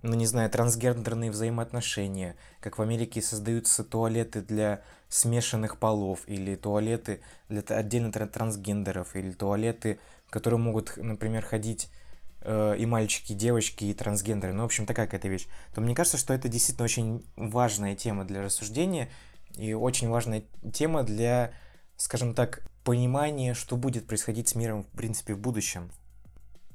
ну 0.02 0.14
не 0.14 0.26
знаю, 0.26 0.50
трансгендерные 0.50 1.30
взаимоотношения, 1.30 2.36
как 2.60 2.78
в 2.78 2.82
Америке 2.82 3.22
создаются 3.22 3.84
туалеты 3.84 4.40
для 4.40 4.82
смешанных 5.08 5.78
полов, 5.78 6.20
или 6.26 6.54
туалеты 6.54 7.20
для 7.48 7.60
отдельно 7.60 8.12
тра- 8.12 8.26
трансгендеров, 8.26 9.16
или 9.16 9.32
туалеты, 9.32 9.98
которые 10.30 10.58
могут, 10.58 10.96
например, 10.96 11.44
ходить 11.44 11.90
и 12.44 12.86
мальчики, 12.86 13.32
и 13.32 13.34
девочки, 13.34 13.84
и 13.84 13.94
трансгендеры, 13.94 14.52
ну, 14.52 14.62
в 14.62 14.66
общем, 14.66 14.86
такая 14.86 15.06
какая-то 15.06 15.28
вещь, 15.28 15.46
то 15.74 15.80
мне 15.80 15.94
кажется, 15.94 16.18
что 16.18 16.32
это 16.32 16.48
действительно 16.48 16.84
очень 16.84 17.24
важная 17.36 17.96
тема 17.96 18.24
для 18.24 18.42
рассуждения 18.42 19.10
и 19.56 19.72
очень 19.72 20.08
важная 20.08 20.44
тема 20.72 21.02
для, 21.02 21.52
скажем 21.96 22.34
так, 22.34 22.62
понимания, 22.84 23.54
что 23.54 23.76
будет 23.76 24.06
происходить 24.06 24.48
с 24.48 24.54
миром, 24.54 24.84
в 24.84 24.96
принципе, 24.96 25.34
в 25.34 25.38
будущем. 25.38 25.90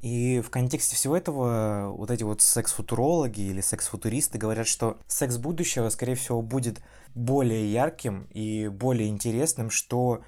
И 0.02 0.42
в 0.42 0.50
контексте 0.50 0.98
всего 0.98 1.16
этого 1.16 1.94
вот 1.96 2.12
эти 2.12 2.24
вот 2.24 2.42
секс-футурологи 2.42 3.40
или 3.40 3.62
секс-футуристы 3.62 4.38
говорят, 4.38 4.68
что 4.68 4.98
секс 5.08 5.38
будущего, 5.38 5.88
скорее 5.88 6.16
всего, 6.16 6.42
будет 6.42 6.82
более 7.16 7.72
ярким 7.72 8.28
и 8.32 8.68
более 8.68 9.08
интересным, 9.08 9.70
что 9.70 10.22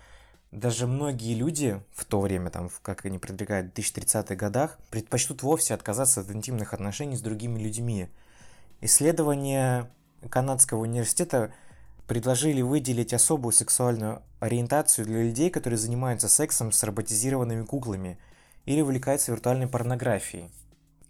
даже 0.55 0.87
многие 0.87 1.33
люди 1.33 1.81
в 1.93 2.05
то 2.05 2.21
время, 2.21 2.49
там, 2.49 2.69
как 2.81 3.05
они 3.05 3.19
предрекают, 3.19 3.73
в 3.73 3.77
2030-х 3.77 4.35
годах, 4.35 4.79
предпочтут 4.89 5.43
вовсе 5.43 5.73
отказаться 5.73 6.21
от 6.21 6.31
интимных 6.31 6.73
отношений 6.73 7.17
с 7.17 7.21
другими 7.21 7.59
людьми. 7.59 8.07
Исследования 8.81 9.91
канадского 10.29 10.81
университета 10.81 11.53
предложили 12.07 12.61
выделить 12.61 13.13
особую 13.13 13.51
сексуальную 13.51 14.21
ориентацию 14.39 15.05
для 15.05 15.23
людей, 15.23 15.49
которые 15.49 15.77
занимаются 15.77 16.29
сексом 16.29 16.71
с 16.71 16.83
роботизированными 16.83 17.65
куклами 17.65 18.17
или 18.65 18.81
увлекаются 18.81 19.31
виртуальной 19.31 19.67
порнографией. 19.67 20.51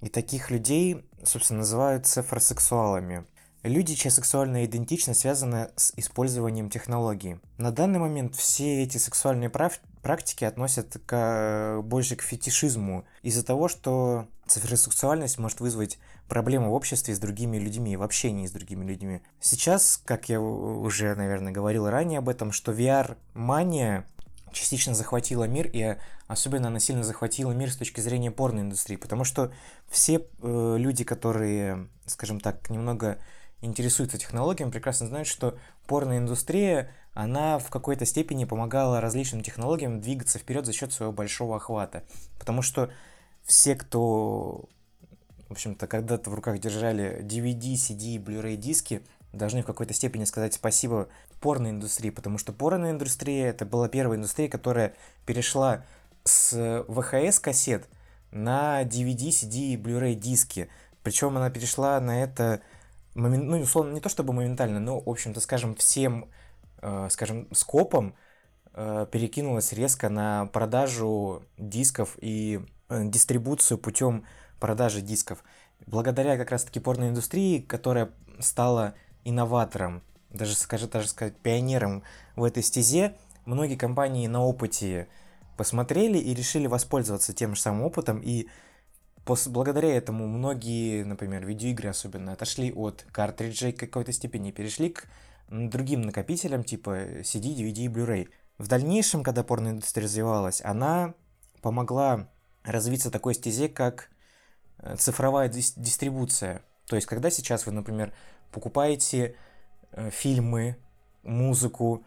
И 0.01 0.09
таких 0.09 0.49
людей, 0.49 1.05
собственно, 1.23 1.59
называют 1.59 2.07
цифросексуалами. 2.07 3.25
Люди, 3.65 3.95
чья 3.95 4.11
сексуальная 4.11 4.65
идентичность 4.65 5.21
связана 5.21 5.71
с 5.75 5.91
использованием 5.95 6.69
технологий. 6.69 7.39
На 7.57 7.71
данный 7.71 7.97
момент 7.97 8.35
все 8.35 8.83
эти 8.83 8.99
сексуальные 8.99 9.49
прав- 9.49 9.79
практики 10.03 10.43
относят 10.43 10.97
к, 11.07 11.81
больше 11.83 12.15
к 12.15 12.21
фетишизму 12.21 13.05
из-за 13.23 13.43
того, 13.43 13.67
что 13.67 14.27
цифросексуальность 14.45 15.39
может 15.39 15.61
вызвать 15.61 15.97
проблемы 16.29 16.69
в 16.69 16.73
обществе 16.73 17.15
с 17.15 17.19
другими 17.19 17.57
людьми, 17.57 17.97
в 17.97 18.03
общении 18.03 18.45
с 18.45 18.51
другими 18.51 18.85
людьми. 18.85 19.21
Сейчас, 19.39 19.99
как 20.05 20.29
я 20.29 20.39
уже, 20.39 21.15
наверное, 21.15 21.51
говорил 21.51 21.89
ранее 21.89 22.19
об 22.19 22.29
этом, 22.29 22.51
что 22.51 22.71
VR-мания 22.71 24.05
частично 24.51 24.93
захватила 24.93 25.45
мир, 25.45 25.67
и 25.73 25.95
особенно 26.27 26.67
она 26.67 26.79
сильно 26.79 27.03
захватила 27.03 27.51
мир 27.51 27.71
с 27.71 27.77
точки 27.77 27.99
зрения 27.99 28.29
порноиндустрии, 28.29 28.95
потому 28.95 29.23
что 29.23 29.51
все 29.89 30.21
э, 30.43 30.75
люди, 30.77 31.03
которые, 31.03 31.87
скажем 32.05 32.39
так, 32.39 32.69
немного 32.69 33.17
интересуются 33.65 34.17
технологиями, 34.17 34.71
прекрасно 34.71 35.07
знают, 35.07 35.27
что 35.27 35.57
порноиндустрия, 35.87 36.91
она 37.13 37.59
в 37.59 37.69
какой-то 37.69 38.05
степени 38.05 38.45
помогала 38.45 39.01
различным 39.01 39.41
технологиям 39.41 40.01
двигаться 40.01 40.39
вперед 40.39 40.65
за 40.65 40.73
счет 40.73 40.93
своего 40.93 41.11
большого 41.13 41.57
охвата. 41.57 42.03
Потому 42.39 42.61
что 42.61 42.89
все, 43.43 43.75
кто, 43.75 44.65
в 45.47 45.51
общем-то, 45.51 45.87
когда-то 45.87 46.29
в 46.29 46.33
руках 46.33 46.59
держали 46.59 47.21
DVD, 47.21 47.73
CD, 47.73 48.17
Blu-ray 48.17 48.55
диски, 48.55 49.01
должны 49.33 49.61
в 49.61 49.65
какой-то 49.65 49.93
степени 49.93 50.23
сказать 50.23 50.53
спасибо 50.53 51.09
порноиндустрии, 51.41 52.09
потому 52.09 52.37
что 52.37 52.53
порноиндустрия 52.53 53.49
это 53.49 53.65
была 53.65 53.87
первая 53.87 54.17
индустрия, 54.17 54.49
которая 54.49 54.93
перешла 55.25 55.83
с 56.23 56.83
ВХС 56.87 57.39
кассет 57.39 57.87
на 58.31 58.83
DVD, 58.83 59.29
CD 59.29 59.73
и 59.73 59.77
Blu-ray 59.77 60.15
диски. 60.15 60.69
Причем 61.03 61.37
она 61.37 61.49
перешла 61.49 61.99
на 61.99 62.23
это, 62.23 62.61
момен- 63.15 63.45
ну, 63.45 63.59
условно, 63.59 63.93
не 63.93 64.01
то 64.01 64.09
чтобы 64.09 64.33
моментально, 64.33 64.79
но, 64.79 64.99
в 64.99 65.09
общем-то, 65.09 65.39
скажем, 65.39 65.75
всем, 65.75 66.29
э, 66.81 67.07
скажем, 67.09 67.47
скопом 67.53 68.15
э, 68.73 69.07
перекинулась 69.11 69.71
резко 69.73 70.09
на 70.09 70.47
продажу 70.47 71.43
дисков 71.57 72.17
и 72.21 72.61
э, 72.89 73.05
дистрибуцию 73.05 73.77
путем 73.77 74.25
продажи 74.59 75.01
дисков. 75.01 75.43
Благодаря 75.87 76.37
как 76.37 76.51
раз-таки 76.51 76.79
порноиндустрии, 76.79 77.59
которая 77.59 78.11
стала 78.39 78.95
инноватором, 79.23 80.03
даже, 80.29 80.55
скажем, 80.55 80.89
даже 80.89 81.07
сказать, 81.07 81.37
пионером 81.37 82.03
в 82.35 82.43
этой 82.43 82.63
стезе, 82.63 83.15
многие 83.45 83.75
компании 83.75 84.27
на 84.27 84.43
опыте 84.43 85.07
посмотрели 85.57 86.17
и 86.17 86.33
решили 86.33 86.67
воспользоваться 86.67 87.33
тем 87.33 87.55
же 87.55 87.61
самым 87.61 87.83
опытом 87.83 88.19
и 88.19 88.47
Пос- 89.25 89.49
благодаря 89.49 89.95
этому 89.95 90.27
многие, 90.27 91.03
например, 91.03 91.45
видеоигры 91.45 91.89
особенно, 91.89 92.33
отошли 92.33 92.71
от 92.71 93.05
картриджей 93.11 93.73
к 93.73 93.79
какой-то 93.79 94.11
степени 94.11 94.51
перешли 94.51 94.89
к 94.89 95.07
другим 95.49 96.01
накопителям 96.01 96.63
типа 96.63 97.21
CD, 97.21 97.55
DVD 97.55 97.85
и 97.85 97.87
Blu-ray. 97.87 98.29
В 98.57 98.67
дальнейшем, 98.67 99.23
когда 99.23 99.43
порноиндустрия 99.43 100.05
развивалась, 100.05 100.61
она 100.63 101.13
помогла 101.61 102.29
развиться 102.63 103.11
такой 103.11 103.33
стезе, 103.33 103.67
как 103.67 104.09
э, 104.79 104.95
цифровая 104.97 105.49
дис- 105.49 105.73
дистрибуция. 105.75 106.61
То 106.87 106.95
есть, 106.95 107.07
когда 107.07 107.29
сейчас 107.29 107.65
вы, 107.65 107.71
например, 107.71 108.13
покупаете 108.51 109.35
э, 109.91 110.09
фильмы, 110.11 110.77
музыку 111.23 112.03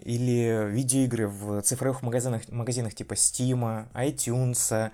или 0.00 0.68
видеоигры 0.70 1.28
в 1.28 1.60
цифровых 1.62 2.02
магазинах, 2.02 2.48
магазинах 2.48 2.94
типа 2.94 3.14
Steam, 3.14 3.86
iTunes, 3.92 4.90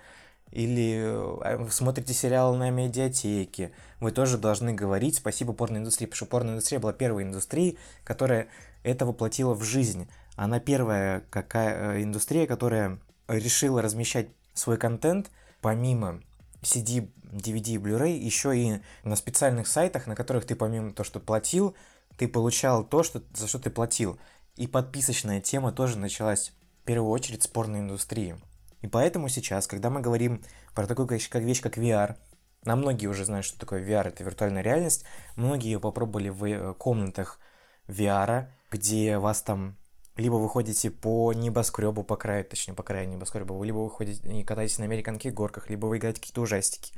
или 0.53 1.01
э, 1.43 1.69
смотрите 1.71 2.13
сериалы 2.13 2.57
на 2.59 2.71
медиатеке, 2.71 3.73
вы 4.01 4.11
тоже 4.11 4.39
должны 4.39 4.73
говорить 4.73 5.17
спасибо 5.17 5.53
порноиндустрии, 5.53 6.07
потому 6.07 6.17
что 6.17 6.27
порноиндустрия 6.27 6.81
была 6.81 6.93
первой 6.93 7.23
индустрией, 7.23 7.79
которая 8.05 8.49
это 8.83 9.07
воплотила 9.07 9.55
в 9.55 9.63
жизнь. 9.63 10.09
Она 10.37 10.59
первая 10.59 11.23
какая 11.31 11.97
э, 11.97 12.03
индустрия, 12.03 12.47
которая 12.47 12.99
решила 13.29 13.83
размещать 13.83 14.29
свой 14.55 14.77
контент 14.77 15.31
помимо 15.61 16.21
CD, 16.63 17.11
DVD 17.23 17.75
и 17.75 17.79
Blu-ray 17.79 18.17
еще 18.17 18.57
и 18.57 18.81
на 19.05 19.17
специальных 19.17 19.69
сайтах, 19.69 20.07
на 20.07 20.17
которых 20.17 20.47
ты 20.47 20.57
помимо 20.57 20.93
того, 20.93 21.05
что 21.05 21.21
платил, 21.21 21.75
ты 22.17 22.29
получал 22.29 22.85
то, 22.85 23.03
что, 23.03 23.23
за 23.35 23.47
что 23.47 23.59
ты 23.59 23.71
платил. 23.71 24.19
И 24.57 24.67
подписочная 24.67 25.41
тема 25.41 25.73
тоже 25.73 25.99
началась 25.99 26.53
в 26.83 26.85
первую 26.85 27.11
очередь 27.11 27.43
с 27.43 27.47
порноиндустрии. 27.47 28.37
И 28.83 28.89
поэтому 28.89 29.29
сейчас, 29.29 29.67
когда 29.67 29.91
мы 29.91 30.01
говорим 30.01 30.43
про 30.75 30.87
такую 30.87 31.07
как 31.07 31.43
вещь, 31.43 31.61
как 31.61 31.79
VR, 31.79 32.17
на 32.65 32.77
многие 32.77 33.07
уже 33.07 33.25
знают, 33.25 33.47
что 33.47 33.59
такое 33.59 33.83
VR, 33.83 34.09
это 34.09 34.23
виртуальная 34.25 34.63
реальность. 34.63 35.05
Многие 35.37 35.73
ее 35.73 35.81
попробовали 35.81 36.29
в 36.29 36.45
э, 36.45 36.75
комнатах 36.75 37.39
VR, 37.87 38.47
где 38.71 39.19
вас 39.19 39.43
там 39.43 39.77
либо 40.17 40.35
вы 40.35 40.49
ходите 40.49 40.91
по 40.91 41.33
небоскребу, 41.33 42.03
по 42.03 42.17
краю, 42.17 42.45
точнее, 42.45 42.75
по 42.75 42.83
краю 42.83 43.09
небоскреба, 43.09 43.63
либо 43.65 43.79
вы 43.79 43.91
ходите 43.91 44.23
и 44.29 44.45
катаетесь 44.45 44.79
на 44.79 44.85
американских 44.85 45.33
горках, 45.33 45.71
либо 45.71 45.87
вы 45.87 45.99
играете 45.99 46.21
какие-то 46.21 46.43
ужастики. 46.43 46.93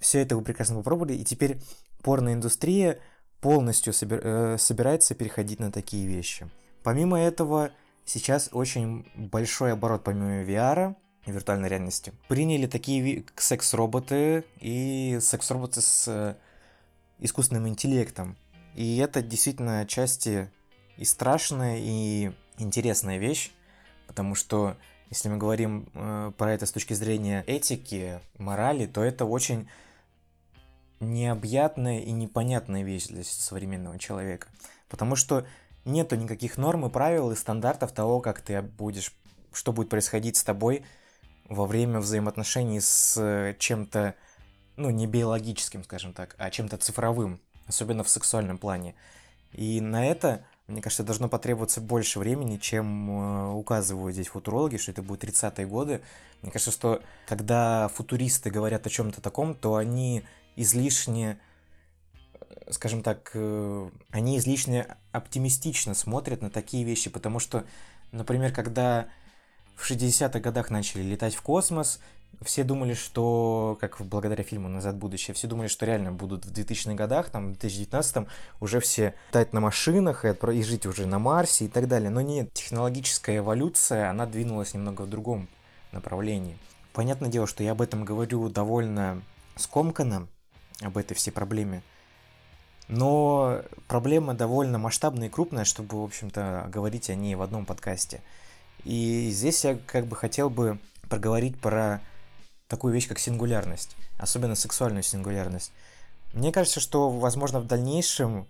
Все 0.00 0.20
это 0.20 0.36
вы 0.36 0.42
прекрасно 0.42 0.76
попробовали, 0.76 1.14
и 1.14 1.24
теперь 1.24 1.60
порноиндустрия 2.02 2.98
полностью 3.40 3.92
собир, 3.92 4.20
э, 4.22 4.58
собирается 4.58 5.14
переходить 5.14 5.60
на 5.60 5.70
такие 5.70 6.06
вещи. 6.06 6.48
Помимо 6.82 7.20
этого, 7.20 7.70
сейчас 8.04 8.48
очень 8.52 9.06
большой 9.14 9.72
оборот 9.72 10.02
помимо 10.04 10.42
VR, 10.42 10.96
виртуальной 11.32 11.68
реальности. 11.68 12.12
Приняли 12.28 12.66
такие 12.66 13.24
секс-роботы 13.36 14.44
и 14.60 15.18
секс-роботы 15.20 15.80
с 15.80 16.08
э, 16.08 16.34
искусственным 17.18 17.68
интеллектом. 17.68 18.36
И 18.74 18.98
это 18.98 19.22
действительно 19.22 19.80
отчасти 19.80 20.50
и 20.96 21.04
страшная, 21.04 21.78
и 21.80 22.32
интересная 22.58 23.18
вещь, 23.18 23.50
потому 24.06 24.34
что 24.34 24.76
если 25.10 25.28
мы 25.28 25.38
говорим 25.38 25.88
э, 25.94 26.32
про 26.36 26.52
это 26.52 26.66
с 26.66 26.72
точки 26.72 26.92
зрения 26.92 27.42
этики, 27.46 28.20
морали, 28.36 28.86
то 28.86 29.02
это 29.02 29.24
очень 29.24 29.68
необъятная 31.00 32.00
и 32.00 32.12
непонятная 32.12 32.82
вещь 32.82 33.06
для 33.06 33.24
современного 33.24 33.98
человека. 33.98 34.48
Потому 34.88 35.16
что 35.16 35.46
нету 35.84 36.16
никаких 36.16 36.58
норм 36.58 36.86
и 36.86 36.90
правил 36.90 37.30
и 37.30 37.36
стандартов 37.36 37.92
того, 37.92 38.20
как 38.20 38.40
ты 38.40 38.60
будешь, 38.60 39.14
что 39.52 39.72
будет 39.72 39.88
происходить 39.88 40.36
с 40.36 40.44
тобой 40.44 40.84
во 41.48 41.66
время 41.66 42.00
взаимоотношений 42.00 42.80
с 42.80 43.16
э, 43.16 43.54
чем-то, 43.58 44.14
ну, 44.76 44.90
не 44.90 45.06
биологическим, 45.06 45.82
скажем 45.84 46.12
так, 46.12 46.34
а 46.38 46.50
чем-то 46.50 46.76
цифровым, 46.76 47.40
особенно 47.66 48.04
в 48.04 48.08
сексуальном 48.08 48.58
плане. 48.58 48.94
И 49.52 49.80
на 49.80 50.06
это, 50.06 50.44
мне 50.66 50.82
кажется, 50.82 51.04
должно 51.04 51.28
потребоваться 51.28 51.80
больше 51.80 52.18
времени, 52.18 52.58
чем 52.58 53.10
э, 53.10 53.52
указывают 53.52 54.14
здесь 54.14 54.28
футурологи, 54.28 54.76
что 54.76 54.92
это 54.92 55.02
будет 55.02 55.24
30-е 55.24 55.66
годы. 55.66 56.02
Мне 56.42 56.52
кажется, 56.52 56.70
что 56.70 57.02
когда 57.26 57.88
футуристы 57.88 58.50
говорят 58.50 58.86
о 58.86 58.90
чем-то 58.90 59.22
таком, 59.22 59.54
то 59.54 59.76
они 59.76 60.24
излишне, 60.54 61.40
э, 62.34 62.72
скажем 62.72 63.02
так, 63.02 63.34
они 64.10 64.36
излишне 64.36 64.96
оптимистично 65.12 65.94
смотрят 65.94 66.42
на 66.42 66.50
такие 66.50 66.84
вещи, 66.84 67.08
потому 67.08 67.38
что, 67.38 67.64
например, 68.12 68.52
когда 68.52 69.08
в 69.78 69.88
60-х 69.88 70.40
годах 70.40 70.70
начали 70.70 71.02
летать 71.02 71.34
в 71.34 71.42
космос. 71.42 72.00
Все 72.42 72.62
думали, 72.64 72.94
что, 72.94 73.78
как 73.80 73.96
благодаря 74.00 74.44
фильму 74.44 74.68
«Назад 74.68 74.96
в 74.96 74.98
будущее», 74.98 75.34
все 75.34 75.46
думали, 75.46 75.68
что 75.68 75.86
реально 75.86 76.12
будут 76.12 76.44
в 76.44 76.52
2000-х 76.52 76.94
годах, 76.94 77.30
там, 77.30 77.54
в 77.54 77.56
2019-м 77.56 78.26
уже 78.60 78.80
все 78.80 79.14
летать 79.30 79.52
на 79.52 79.60
машинах 79.60 80.24
и, 80.24 80.28
и 80.28 80.62
жить 80.62 80.84
уже 80.84 81.06
на 81.06 81.18
Марсе 81.18 81.66
и 81.66 81.68
так 81.68 81.88
далее. 81.88 82.10
Но 82.10 82.20
нет, 82.20 82.52
технологическая 82.52 83.38
эволюция, 83.38 84.10
она 84.10 84.26
двинулась 84.26 84.74
немного 84.74 85.02
в 85.02 85.10
другом 85.10 85.48
направлении. 85.92 86.58
Понятное 86.92 87.30
дело, 87.30 87.46
что 87.46 87.62
я 87.62 87.72
об 87.72 87.80
этом 87.80 88.04
говорю 88.04 88.48
довольно 88.48 89.22
скомканно, 89.56 90.26
об 90.82 90.98
этой 90.98 91.14
всей 91.14 91.30
проблеме. 91.30 91.82
Но 92.88 93.62
проблема 93.86 94.34
довольно 94.34 94.78
масштабная 94.78 95.28
и 95.28 95.30
крупная, 95.30 95.64
чтобы, 95.64 96.00
в 96.00 96.04
общем-то, 96.04 96.68
говорить 96.68 97.10
о 97.10 97.14
ней 97.14 97.34
в 97.34 97.42
одном 97.42 97.64
подкасте. 97.64 98.22
И 98.84 99.30
здесь 99.30 99.64
я 99.64 99.78
как 99.86 100.06
бы 100.06 100.16
хотел 100.16 100.50
бы 100.50 100.78
проговорить 101.08 101.58
про 101.60 102.00
такую 102.68 102.92
вещь, 102.92 103.08
как 103.08 103.18
сингулярность, 103.18 103.96
особенно 104.18 104.54
сексуальную 104.54 105.02
сингулярность. 105.02 105.72
Мне 106.34 106.52
кажется, 106.52 106.80
что, 106.80 107.10
возможно, 107.10 107.60
в 107.60 107.66
дальнейшем 107.66 108.46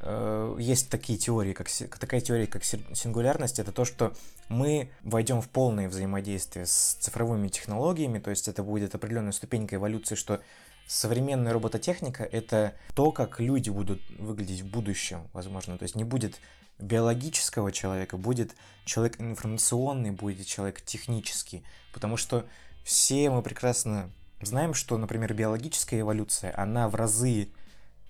э, 0.00 0.56
есть 0.58 0.90
такие 0.90 1.18
теории, 1.18 1.52
как 1.52 1.68
такая 1.98 2.20
теория, 2.20 2.46
как 2.46 2.64
сингулярность, 2.64 3.60
это 3.60 3.70
то, 3.70 3.84
что 3.84 4.12
мы 4.48 4.90
войдем 5.02 5.40
в 5.40 5.48
полное 5.48 5.88
взаимодействие 5.88 6.66
с 6.66 6.96
цифровыми 7.00 7.48
технологиями, 7.48 8.18
то 8.18 8.30
есть 8.30 8.48
это 8.48 8.64
будет 8.64 8.94
определенная 8.94 9.32
ступенька 9.32 9.76
эволюции, 9.76 10.16
что 10.16 10.40
современная 10.88 11.52
робототехника 11.52 12.24
это 12.24 12.74
то, 12.94 13.12
как 13.12 13.38
люди 13.38 13.70
будут 13.70 14.02
выглядеть 14.18 14.62
в 14.62 14.66
будущем, 14.66 15.28
возможно, 15.32 15.78
то 15.78 15.84
есть 15.84 15.94
не 15.94 16.04
будет 16.04 16.40
биологического 16.82 17.72
человека, 17.72 18.16
будет 18.16 18.54
человек 18.84 19.20
информационный, 19.20 20.10
будет 20.10 20.46
человек 20.46 20.82
технический. 20.82 21.64
Потому 21.92 22.16
что 22.16 22.44
все 22.84 23.30
мы 23.30 23.42
прекрасно 23.42 24.10
знаем, 24.40 24.74
что, 24.74 24.98
например, 24.98 25.32
биологическая 25.32 26.00
эволюция, 26.00 26.52
она 26.56 26.88
в 26.88 26.94
разы 26.94 27.48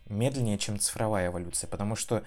медленнее, 0.09 0.59
чем 0.59 0.79
цифровая 0.79 1.29
эволюция. 1.29 1.69
Потому 1.69 1.95
что 1.95 2.25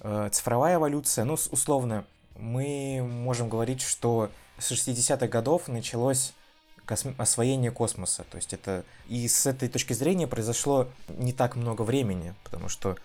э, 0.00 0.28
цифровая 0.32 0.76
эволюция, 0.76 1.24
ну, 1.24 1.34
условно, 1.34 2.04
мы 2.36 3.00
можем 3.02 3.48
говорить, 3.48 3.80
что 3.80 4.30
с 4.58 4.72
60-х 4.72 5.28
годов 5.28 5.68
началось 5.68 6.32
освоение 7.16 7.70
космоса. 7.70 8.24
То 8.30 8.36
есть 8.36 8.52
это... 8.52 8.84
И 9.08 9.26
с 9.28 9.46
этой 9.46 9.68
точки 9.68 9.92
зрения 9.92 10.26
произошло 10.26 10.88
не 11.08 11.32
так 11.32 11.56
много 11.56 11.82
времени, 11.82 12.34
потому 12.42 12.68
что 12.68 12.96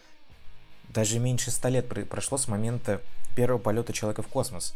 даже 0.90 1.20
меньше 1.20 1.52
ста 1.52 1.70
лет 1.70 1.88
прошло 2.10 2.38
с 2.38 2.48
момента 2.48 3.02
первого 3.36 3.60
полета 3.60 3.94
человека 3.94 4.22
в 4.22 4.28
космос. 4.28 4.74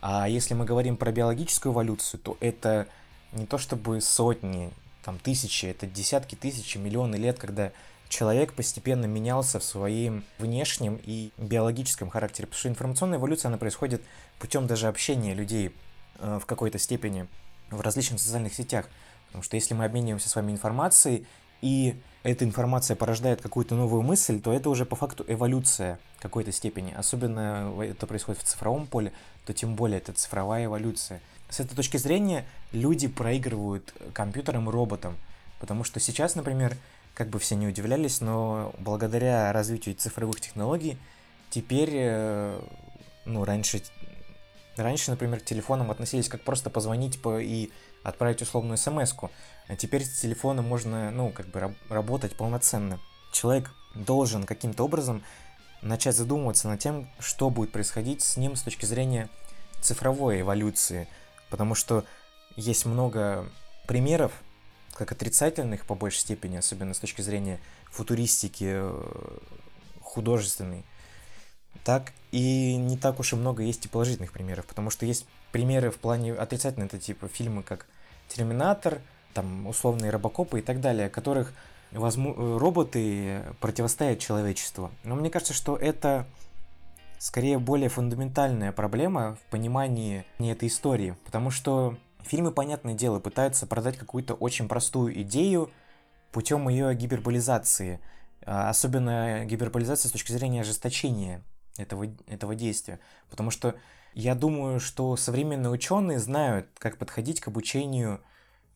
А 0.00 0.28
если 0.28 0.54
мы 0.54 0.64
говорим 0.64 0.96
про 0.96 1.12
биологическую 1.12 1.72
эволюцию, 1.72 2.20
то 2.20 2.36
это 2.40 2.86
не 3.32 3.46
то 3.46 3.58
чтобы 3.58 4.00
сотни, 4.00 4.70
там 5.04 5.18
тысячи, 5.18 5.66
это 5.66 5.86
десятки 5.86 6.34
тысяч, 6.34 6.76
миллионы 6.76 7.16
лет, 7.16 7.38
когда 7.38 7.72
человек 8.08 8.52
постепенно 8.52 9.06
менялся 9.06 9.58
в 9.58 9.64
своем 9.64 10.24
внешнем 10.38 11.00
и 11.02 11.30
биологическом 11.38 12.10
характере. 12.10 12.46
Потому 12.46 12.58
что 12.58 12.68
информационная 12.68 13.18
эволюция, 13.18 13.48
она 13.48 13.58
происходит 13.58 14.02
путем 14.38 14.66
даже 14.66 14.88
общения 14.88 15.34
людей 15.34 15.74
э, 16.18 16.38
в 16.40 16.46
какой-то 16.46 16.78
степени 16.78 17.26
в 17.70 17.80
различных 17.80 18.20
социальных 18.20 18.54
сетях. 18.54 18.88
Потому 19.28 19.42
что 19.42 19.56
если 19.56 19.72
мы 19.72 19.86
обмениваемся 19.86 20.28
с 20.28 20.36
вами 20.36 20.52
информацией, 20.52 21.26
и 21.62 21.96
эта 22.22 22.44
информация 22.44 22.96
порождает 22.96 23.40
какую-то 23.40 23.74
новую 23.74 24.02
мысль, 24.02 24.40
то 24.40 24.52
это 24.52 24.68
уже 24.68 24.84
по 24.84 24.94
факту 24.94 25.24
эволюция 25.26 25.98
какой-то 26.20 26.52
степени. 26.52 26.92
Особенно 26.92 27.72
это 27.82 28.06
происходит 28.06 28.42
в 28.42 28.44
цифровом 28.44 28.86
поле, 28.86 29.12
то 29.46 29.52
тем 29.52 29.74
более 29.74 29.98
это 29.98 30.12
цифровая 30.12 30.66
эволюция. 30.66 31.20
С 31.48 31.60
этой 31.60 31.74
точки 31.74 31.96
зрения 31.96 32.44
люди 32.72 33.08
проигрывают 33.08 33.92
компьютерам 34.12 34.68
и 34.68 34.72
роботам. 34.72 35.16
Потому 35.60 35.84
что 35.84 36.00
сейчас, 36.00 36.34
например, 36.34 36.76
как 37.14 37.28
бы 37.28 37.38
все 37.38 37.54
не 37.54 37.66
удивлялись, 37.66 38.20
но 38.20 38.74
благодаря 38.78 39.52
развитию 39.52 39.94
цифровых 39.94 40.40
технологий 40.40 40.98
теперь, 41.50 41.90
э, 41.92 42.60
ну, 43.26 43.44
раньше, 43.44 43.82
раньше, 44.76 45.10
например, 45.10 45.40
к 45.40 45.44
телефонам 45.44 45.90
относились 45.90 46.28
как 46.28 46.40
просто 46.40 46.70
позвонить 46.70 47.20
по 47.20 47.38
и 47.38 47.70
отправить 48.02 48.42
условную 48.42 48.78
смс 48.78 49.12
-ку. 49.12 49.30
А 49.72 49.76
теперь 49.76 50.04
с 50.04 50.20
телефона 50.20 50.60
можно, 50.60 51.10
ну, 51.10 51.30
как 51.30 51.46
бы 51.46 51.58
раб- 51.58 51.76
работать 51.88 52.36
полноценно. 52.36 53.00
Человек 53.32 53.70
должен 53.94 54.44
каким-то 54.44 54.84
образом 54.84 55.22
начать 55.80 56.14
задумываться 56.14 56.68
над 56.68 56.78
тем, 56.78 57.08
что 57.18 57.48
будет 57.48 57.72
происходить 57.72 58.20
с 58.20 58.36
ним 58.36 58.54
с 58.54 58.60
точки 58.60 58.84
зрения 58.84 59.30
цифровой 59.80 60.42
эволюции. 60.42 61.08
Потому 61.48 61.74
что 61.74 62.04
есть 62.54 62.84
много 62.84 63.48
примеров 63.88 64.32
как 64.92 65.10
отрицательных 65.10 65.86
по 65.86 65.94
большей 65.94 66.18
степени, 66.18 66.58
особенно 66.58 66.92
с 66.92 66.98
точки 66.98 67.22
зрения 67.22 67.58
футуристики 67.86 68.72
э, 68.74 69.38
художественной, 70.02 70.84
так 71.82 72.12
и 72.30 72.76
не 72.76 72.98
так 72.98 73.20
уж 73.20 73.32
и 73.32 73.36
много 73.36 73.62
есть 73.62 73.86
и 73.86 73.88
положительных 73.88 74.32
примеров, 74.32 74.66
потому 74.66 74.90
что 74.90 75.06
есть 75.06 75.24
примеры 75.50 75.90
в 75.90 75.96
плане 75.96 76.34
отрицательных, 76.34 76.88
это 76.88 76.98
типа 76.98 77.28
фильмы 77.28 77.62
как 77.62 77.86
«Терминатор», 78.28 79.00
там 79.32 79.66
условные 79.66 80.10
робокопы 80.10 80.60
и 80.60 80.62
так 80.62 80.80
далее, 80.80 81.08
которых 81.08 81.52
возьму, 81.90 82.34
э, 82.34 82.58
роботы 82.58 83.42
противостоят 83.60 84.18
человечеству. 84.18 84.90
Но 85.04 85.14
мне 85.14 85.30
кажется, 85.30 85.54
что 85.54 85.76
это 85.76 86.26
скорее 87.18 87.58
более 87.58 87.88
фундаментальная 87.88 88.72
проблема 88.72 89.36
в 89.36 89.50
понимании 89.50 90.24
этой 90.38 90.68
истории, 90.68 91.16
потому 91.24 91.50
что 91.50 91.96
фильмы, 92.22 92.50
понятное 92.50 92.94
дело, 92.94 93.20
пытаются 93.20 93.66
продать 93.66 93.96
какую-то 93.96 94.34
очень 94.34 94.68
простую 94.68 95.20
идею 95.22 95.70
путем 96.32 96.68
ее 96.68 96.94
гиперболизации, 96.94 98.00
а, 98.44 98.70
особенно 98.70 99.44
гиперболизации 99.44 100.08
с 100.08 100.12
точки 100.12 100.32
зрения 100.32 100.62
ожесточения 100.62 101.42
этого, 101.76 102.06
этого 102.26 102.54
действия, 102.54 102.98
потому 103.30 103.50
что 103.50 103.76
я 104.14 104.34
думаю, 104.34 104.80
что 104.80 105.16
современные 105.16 105.70
ученые 105.70 106.18
знают, 106.18 106.66
как 106.78 106.98
подходить 106.98 107.40
к 107.40 107.48
обучению 107.48 108.20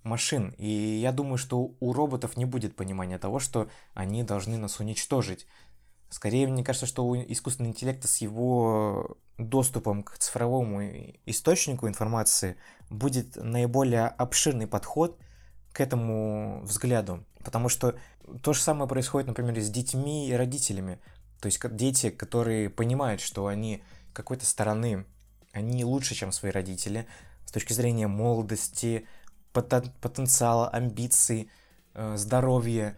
машин. 0.07 0.55
И 0.57 0.69
я 0.69 1.13
думаю, 1.13 1.37
что 1.37 1.75
у 1.81 1.93
роботов 1.93 2.37
не 2.37 2.45
будет 2.45 2.77
понимания 2.77 3.19
того, 3.19 3.39
что 3.39 3.69
они 3.95 4.23
должны 4.23 4.57
нас 4.57 4.81
уничтожить. 4.81 5.47
Скорее, 6.09 6.47
мне 6.47 6.65
кажется, 6.65 6.87
что 6.87 7.05
у 7.05 7.17
искусственного 7.17 7.73
интеллекта 7.73 8.09
с 8.09 8.19
его 8.19 9.19
доступом 9.39 10.03
к 10.03 10.17
цифровому 10.19 10.81
источнику 11.27 11.89
информации 11.89 12.57
будет 12.89 13.37
наиболее 13.37 14.07
обширный 14.07 14.67
подход 14.67 15.19
к 15.73 15.81
этому 15.81 16.63
взгляду. 16.63 17.25
Потому 17.45 17.69
что 17.69 17.97
то 18.43 18.53
же 18.53 18.61
самое 18.61 18.89
происходит, 18.89 19.29
например, 19.29 19.61
с 19.61 19.69
детьми 19.69 20.29
и 20.29 20.33
родителями. 20.33 21.01
То 21.41 21.47
есть 21.47 21.61
дети, 21.77 22.11
которые 22.11 22.71
понимают, 22.71 23.21
что 23.21 23.47
они 23.47 23.83
какой-то 24.13 24.47
стороны, 24.47 25.05
они 25.53 25.85
лучше, 25.85 26.15
чем 26.15 26.33
свои 26.33 26.51
родители, 26.51 27.07
с 27.45 27.53
точки 27.53 27.73
зрения 27.73 28.07
молодости, 28.07 29.07
потенциала, 29.63 30.69
амбиций, 30.69 31.51
э, 31.95 32.17
здоровья. 32.17 32.97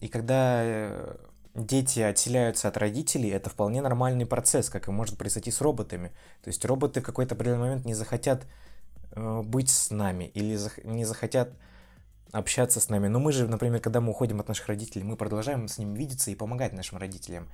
И 0.00 0.08
когда 0.08 0.62
э, 0.62 1.16
дети 1.54 2.00
отселяются 2.00 2.68
от 2.68 2.76
родителей, 2.76 3.30
это 3.30 3.50
вполне 3.50 3.82
нормальный 3.82 4.26
процесс, 4.26 4.70
как 4.70 4.88
и 4.88 4.90
может 4.90 5.18
произойти 5.18 5.50
с 5.50 5.60
роботами. 5.60 6.08
То 6.42 6.48
есть 6.48 6.64
роботы 6.64 7.00
в 7.00 7.04
какой-то 7.04 7.34
определенный 7.34 7.62
момент 7.62 7.84
не 7.84 7.94
захотят 7.94 8.46
э, 9.12 9.42
быть 9.44 9.70
с 9.70 9.90
нами 9.90 10.24
или 10.34 10.58
не 10.84 11.04
захотят 11.04 11.52
общаться 12.32 12.80
с 12.80 12.88
нами. 12.88 13.08
Но 13.08 13.18
мы 13.18 13.32
же, 13.32 13.48
например, 13.48 13.80
когда 13.80 14.00
мы 14.00 14.10
уходим 14.10 14.40
от 14.40 14.48
наших 14.48 14.68
родителей, 14.68 15.04
мы 15.04 15.16
продолжаем 15.16 15.68
с 15.68 15.78
ними 15.78 15.96
видеться 15.96 16.30
и 16.30 16.34
помогать 16.34 16.72
нашим 16.72 16.98
родителям. 16.98 17.48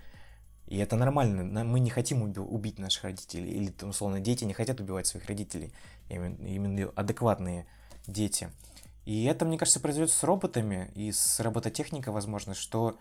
И 0.66 0.78
это 0.78 0.97
нормально. 0.97 1.64
Мы 1.64 1.80
не 1.80 1.90
хотим 1.90 2.22
убить 2.22 2.78
наших 2.78 3.05
родителей. 3.05 3.51
Или, 3.51 3.74
условно, 3.82 4.20
дети 4.20 4.44
не 4.44 4.53
хотят 4.53 4.80
убивать 4.80 5.07
своих 5.07 5.26
родителей. 5.26 5.72
Именно 6.09 6.90
адекватные 6.97 7.66
дети. 8.07 8.50
И 9.04 9.24
это, 9.24 9.44
мне 9.44 9.59
кажется, 9.59 9.80
произойдет 9.80 10.11
с 10.11 10.22
роботами 10.24 10.90
и 10.94 11.12
с 11.12 11.40
робототехникой, 11.40 12.12
возможно, 12.12 12.54
что 12.54 12.98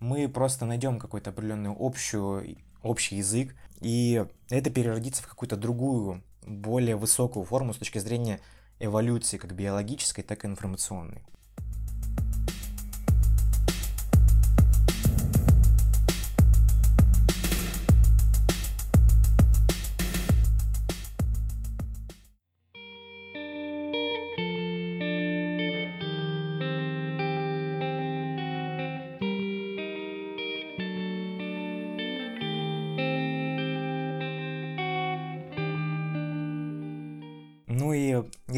мы 0.00 0.28
просто 0.28 0.66
найдем 0.66 0.98
какой-то 0.98 1.30
определенный 1.30 1.74
общую, 1.78 2.58
общий 2.82 3.16
язык, 3.16 3.54
и 3.80 4.24
это 4.50 4.70
переродится 4.70 5.22
в 5.22 5.26
какую-то 5.26 5.56
другую, 5.56 6.22
более 6.42 6.96
высокую 6.96 7.44
форму 7.44 7.72
с 7.72 7.78
точки 7.78 7.98
зрения 7.98 8.40
эволюции, 8.78 9.38
как 9.38 9.54
биологической, 9.54 10.22
так 10.22 10.44
и 10.44 10.48
информационной. 10.48 11.22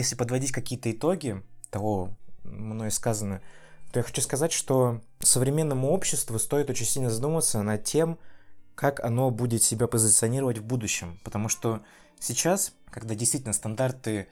Если 0.08 0.16
подводить 0.16 0.52
какие-то 0.52 0.90
итоги 0.90 1.42
того, 1.70 2.16
мной 2.42 2.90
сказано, 2.90 3.42
то 3.92 4.00
я 4.00 4.02
хочу 4.02 4.22
сказать, 4.22 4.52
что 4.52 5.02
современному 5.20 5.90
обществу 5.90 6.38
стоит 6.38 6.70
очень 6.70 6.86
сильно 6.86 7.10
задуматься 7.10 7.62
над 7.62 7.84
тем, 7.84 8.18
как 8.74 9.00
оно 9.00 9.30
будет 9.30 9.62
себя 9.62 9.86
позиционировать 9.86 10.58
в 10.58 10.64
будущем. 10.64 11.20
Потому 11.24 11.50
что 11.50 11.82
сейчас, 12.20 12.72
когда 12.90 13.14
действительно 13.14 13.52
стандарты 13.52 14.28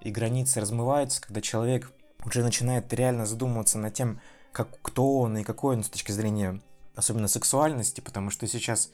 и 0.00 0.10
границы 0.10 0.60
размываются, 0.60 1.20
когда 1.20 1.42
человек 1.42 1.92
уже 2.24 2.42
начинает 2.42 2.90
реально 2.94 3.26
задумываться 3.26 3.76
над 3.76 3.92
тем, 3.92 4.20
как, 4.52 4.68
кто 4.80 5.18
он 5.20 5.36
и 5.36 5.44
какой 5.44 5.76
он 5.76 5.84
с 5.84 5.90
точки 5.90 6.12
зрения 6.12 6.62
особенно 6.94 7.28
сексуальности, 7.28 8.00
потому 8.00 8.30
что 8.30 8.46
сейчас 8.46 8.90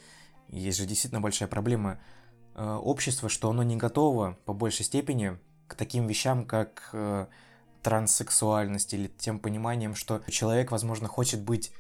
есть 0.48 0.78
же 0.78 0.86
действительно 0.86 1.20
большая 1.20 1.48
проблема 1.48 2.00
э, 2.56 2.74
общества, 2.82 3.28
что 3.28 3.50
оно 3.50 3.62
не 3.62 3.76
готово 3.76 4.36
по 4.44 4.52
большей 4.52 4.84
степени 4.84 5.38
к 5.66 5.74
таким 5.74 6.06
вещам, 6.06 6.44
как 6.44 6.90
э, 6.92 7.26
транссексуальность 7.82 8.94
или 8.94 9.08
тем 9.08 9.38
пониманием, 9.38 9.94
что 9.94 10.20
человек, 10.28 10.70
возможно, 10.70 11.08
хочет 11.08 11.42
быть 11.42 11.72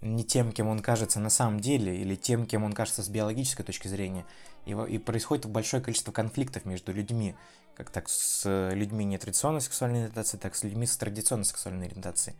не 0.00 0.24
тем, 0.24 0.52
кем 0.52 0.66
он 0.68 0.80
кажется 0.80 1.20
на 1.20 1.30
самом 1.30 1.60
деле, 1.60 1.96
или 1.96 2.16
тем, 2.16 2.46
кем 2.46 2.64
он 2.64 2.72
кажется 2.72 3.02
с 3.02 3.08
биологической 3.08 3.62
точки 3.62 3.88
зрения. 3.88 4.26
И, 4.66 4.72
и 4.72 4.98
происходит 4.98 5.46
большое 5.46 5.82
количество 5.82 6.12
конфликтов 6.12 6.64
между 6.64 6.92
людьми, 6.92 7.36
как 7.76 7.90
так 7.90 8.08
с 8.08 8.70
людьми 8.72 9.04
нетрадиционной 9.04 9.60
сексуальной 9.60 10.00
ориентации, 10.00 10.38
так 10.38 10.56
с 10.56 10.64
людьми 10.64 10.86
с 10.86 10.96
традиционной 10.96 11.44
сексуальной 11.44 11.86
ориентацией. 11.86 12.36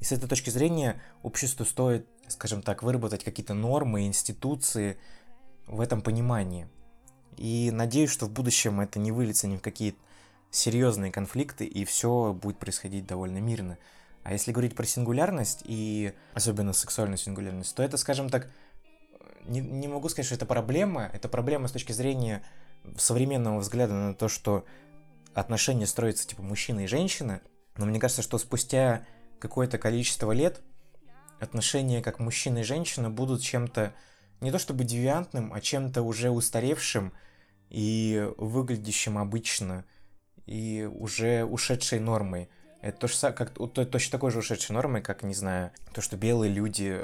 И 0.00 0.04
с 0.04 0.12
этой 0.12 0.28
точки 0.28 0.50
зрения 0.50 1.00
обществу 1.22 1.64
стоит, 1.64 2.06
скажем 2.28 2.62
так, 2.62 2.82
выработать 2.82 3.22
какие-то 3.22 3.54
нормы, 3.54 4.06
институции 4.06 4.98
в 5.66 5.80
этом 5.80 6.02
понимании. 6.02 6.68
И 7.36 7.70
надеюсь, 7.70 8.10
что 8.10 8.26
в 8.26 8.30
будущем 8.30 8.80
это 8.80 8.98
не 8.98 9.12
выльется 9.12 9.46
ни 9.46 9.56
в 9.56 9.62
какие 9.62 9.94
серьезные 10.54 11.10
конфликты, 11.10 11.64
и 11.64 11.84
все 11.84 12.32
будет 12.32 12.58
происходить 12.58 13.06
довольно 13.06 13.38
мирно. 13.38 13.76
А 14.22 14.32
если 14.32 14.52
говорить 14.52 14.74
про 14.74 14.86
сингулярность, 14.86 15.62
и 15.64 16.14
особенно 16.32 16.72
сексуальную 16.72 17.18
сингулярность, 17.18 17.74
то 17.74 17.82
это, 17.82 17.96
скажем 17.96 18.30
так, 18.30 18.48
не, 19.44 19.60
не 19.60 19.88
могу 19.88 20.08
сказать, 20.08 20.26
что 20.26 20.36
это 20.36 20.46
проблема, 20.46 21.10
это 21.12 21.28
проблема 21.28 21.68
с 21.68 21.72
точки 21.72 21.92
зрения 21.92 22.42
современного 22.96 23.58
взгляда 23.58 23.94
на 23.94 24.14
то, 24.14 24.28
что 24.28 24.64
отношения 25.34 25.86
строятся 25.86 26.26
типа 26.26 26.42
мужчина 26.42 26.84
и 26.84 26.86
женщина, 26.86 27.42
но 27.76 27.84
мне 27.84 27.98
кажется, 27.98 28.22
что 28.22 28.38
спустя 28.38 29.04
какое-то 29.40 29.76
количество 29.76 30.32
лет 30.32 30.62
отношения 31.40 32.00
как 32.00 32.20
мужчина 32.20 32.58
и 32.58 32.62
женщина 32.62 33.10
будут 33.10 33.42
чем-то 33.42 33.92
не 34.40 34.52
то 34.52 34.58
чтобы 34.58 34.84
девиантным, 34.84 35.52
а 35.52 35.60
чем-то 35.60 36.02
уже 36.02 36.30
устаревшим 36.30 37.12
и 37.70 38.30
выглядящим 38.38 39.18
обычно 39.18 39.84
и 40.46 40.88
уже 40.92 41.44
ушедшей 41.44 42.00
нормой. 42.00 42.48
Это 42.80 42.98
то 42.98 43.08
же, 43.08 43.14
как, 43.32 43.52
точно 43.54 44.10
такой 44.10 44.30
же 44.30 44.40
ушедшей 44.40 44.74
нормой, 44.74 45.00
как, 45.00 45.22
не 45.22 45.34
знаю, 45.34 45.70
то, 45.92 46.00
что 46.00 46.16
белые 46.16 46.52
люди 46.52 47.00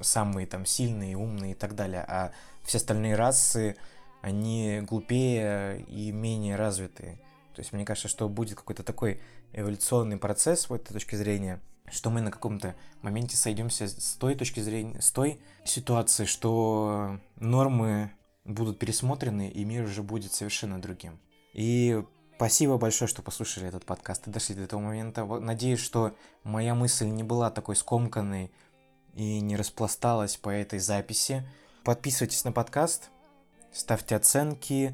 самые 0.00 0.46
там 0.46 0.66
сильные, 0.66 1.16
умные 1.16 1.52
и 1.52 1.54
так 1.54 1.74
далее, 1.74 2.04
а 2.08 2.32
все 2.64 2.78
остальные 2.78 3.14
расы, 3.14 3.76
они 4.20 4.80
глупее 4.82 5.82
и 5.82 6.12
менее 6.12 6.56
развитые. 6.56 7.20
То 7.54 7.60
есть 7.60 7.72
мне 7.72 7.84
кажется, 7.84 8.08
что 8.08 8.28
будет 8.28 8.56
какой-то 8.56 8.82
такой 8.82 9.20
эволюционный 9.52 10.16
процесс 10.16 10.70
в 10.70 10.74
этой 10.74 10.94
точке 10.94 11.16
зрения, 11.16 11.60
что 11.90 12.08
мы 12.08 12.20
на 12.22 12.30
каком-то 12.30 12.74
моменте 13.02 13.36
сойдемся 13.36 13.88
с 13.88 14.14
той 14.14 14.34
точки 14.34 14.60
зрения, 14.60 15.00
с 15.00 15.10
той 15.10 15.40
ситуации, 15.64 16.24
что 16.24 17.18
нормы 17.36 18.12
будут 18.44 18.78
пересмотрены, 18.78 19.50
и 19.50 19.64
мир 19.64 19.84
уже 19.84 20.02
будет 20.02 20.32
совершенно 20.32 20.80
другим. 20.80 21.20
И 21.52 22.02
Спасибо 22.42 22.76
большое, 22.76 23.08
что 23.08 23.22
послушали 23.22 23.68
этот 23.68 23.84
подкаст 23.84 24.26
и 24.26 24.30
дошли 24.32 24.56
до 24.56 24.62
этого 24.62 24.80
момента. 24.80 25.24
Надеюсь, 25.24 25.78
что 25.78 26.16
моя 26.42 26.74
мысль 26.74 27.06
не 27.06 27.22
была 27.22 27.52
такой 27.52 27.76
скомканной 27.76 28.50
и 29.14 29.38
не 29.38 29.54
распласталась 29.54 30.38
по 30.38 30.48
этой 30.48 30.80
записи. 30.80 31.48
Подписывайтесь 31.84 32.44
на 32.44 32.50
подкаст, 32.50 33.10
ставьте 33.72 34.16
оценки. 34.16 34.92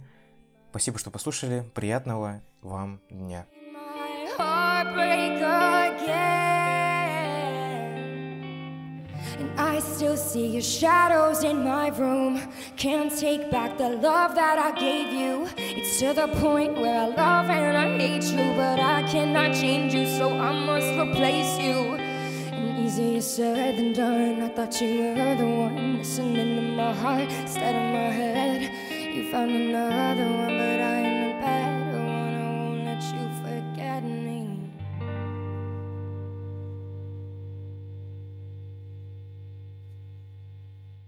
Спасибо, 0.69 0.99
что 0.99 1.11
послушали. 1.11 1.63
Приятного 1.75 2.43
вам 2.61 3.01
дня. 3.09 3.47
And 9.39 9.61
I 9.61 9.79
still 9.79 10.17
see 10.17 10.47
your 10.47 10.63
shadows 10.63 11.45
in 11.45 11.63
my 11.63 11.89
room. 11.89 12.43
Can't 12.77 13.17
take 13.17 13.51
back 13.53 13.79
the 13.79 13.91
love 13.91 14.35
that 14.35 14.59
I 14.59 14.73
gave 14.79 15.13
you. 15.13 15.49
It's 15.57 16.01
to 16.01 16.13
the 16.13 16.27
point 16.41 16.77
where 16.77 17.01
I 17.03 17.07
love 17.07 17.49
and 17.49 17.77
I 17.77 17.97
hate 17.97 18.25
you, 18.25 18.57
but 18.57 18.81
I 18.81 19.03
cannot 19.05 19.55
change 19.55 19.95
you, 19.95 20.07
so 20.07 20.29
I 20.31 20.53
must 20.53 20.89
replace 20.99 21.57
you. 21.57 21.95
And 22.53 22.85
easier 22.85 23.21
said 23.21 23.79
than 23.79 23.93
done. 23.93 24.43
I 24.43 24.49
thought 24.49 24.81
you 24.81 25.15
were 25.15 25.37
the 25.37 25.47
one 25.47 25.99
listening 25.99 26.57
to 26.57 26.63
my 26.77 26.93
heart 26.93 27.31
instead 27.31 27.77
of 27.77 27.93
my 27.93 28.11
head. 28.21 28.61
You 29.15 29.31
found 29.31 29.53
another 29.53 30.25
one, 30.25 30.59
but 30.59 30.81
I 30.81 30.98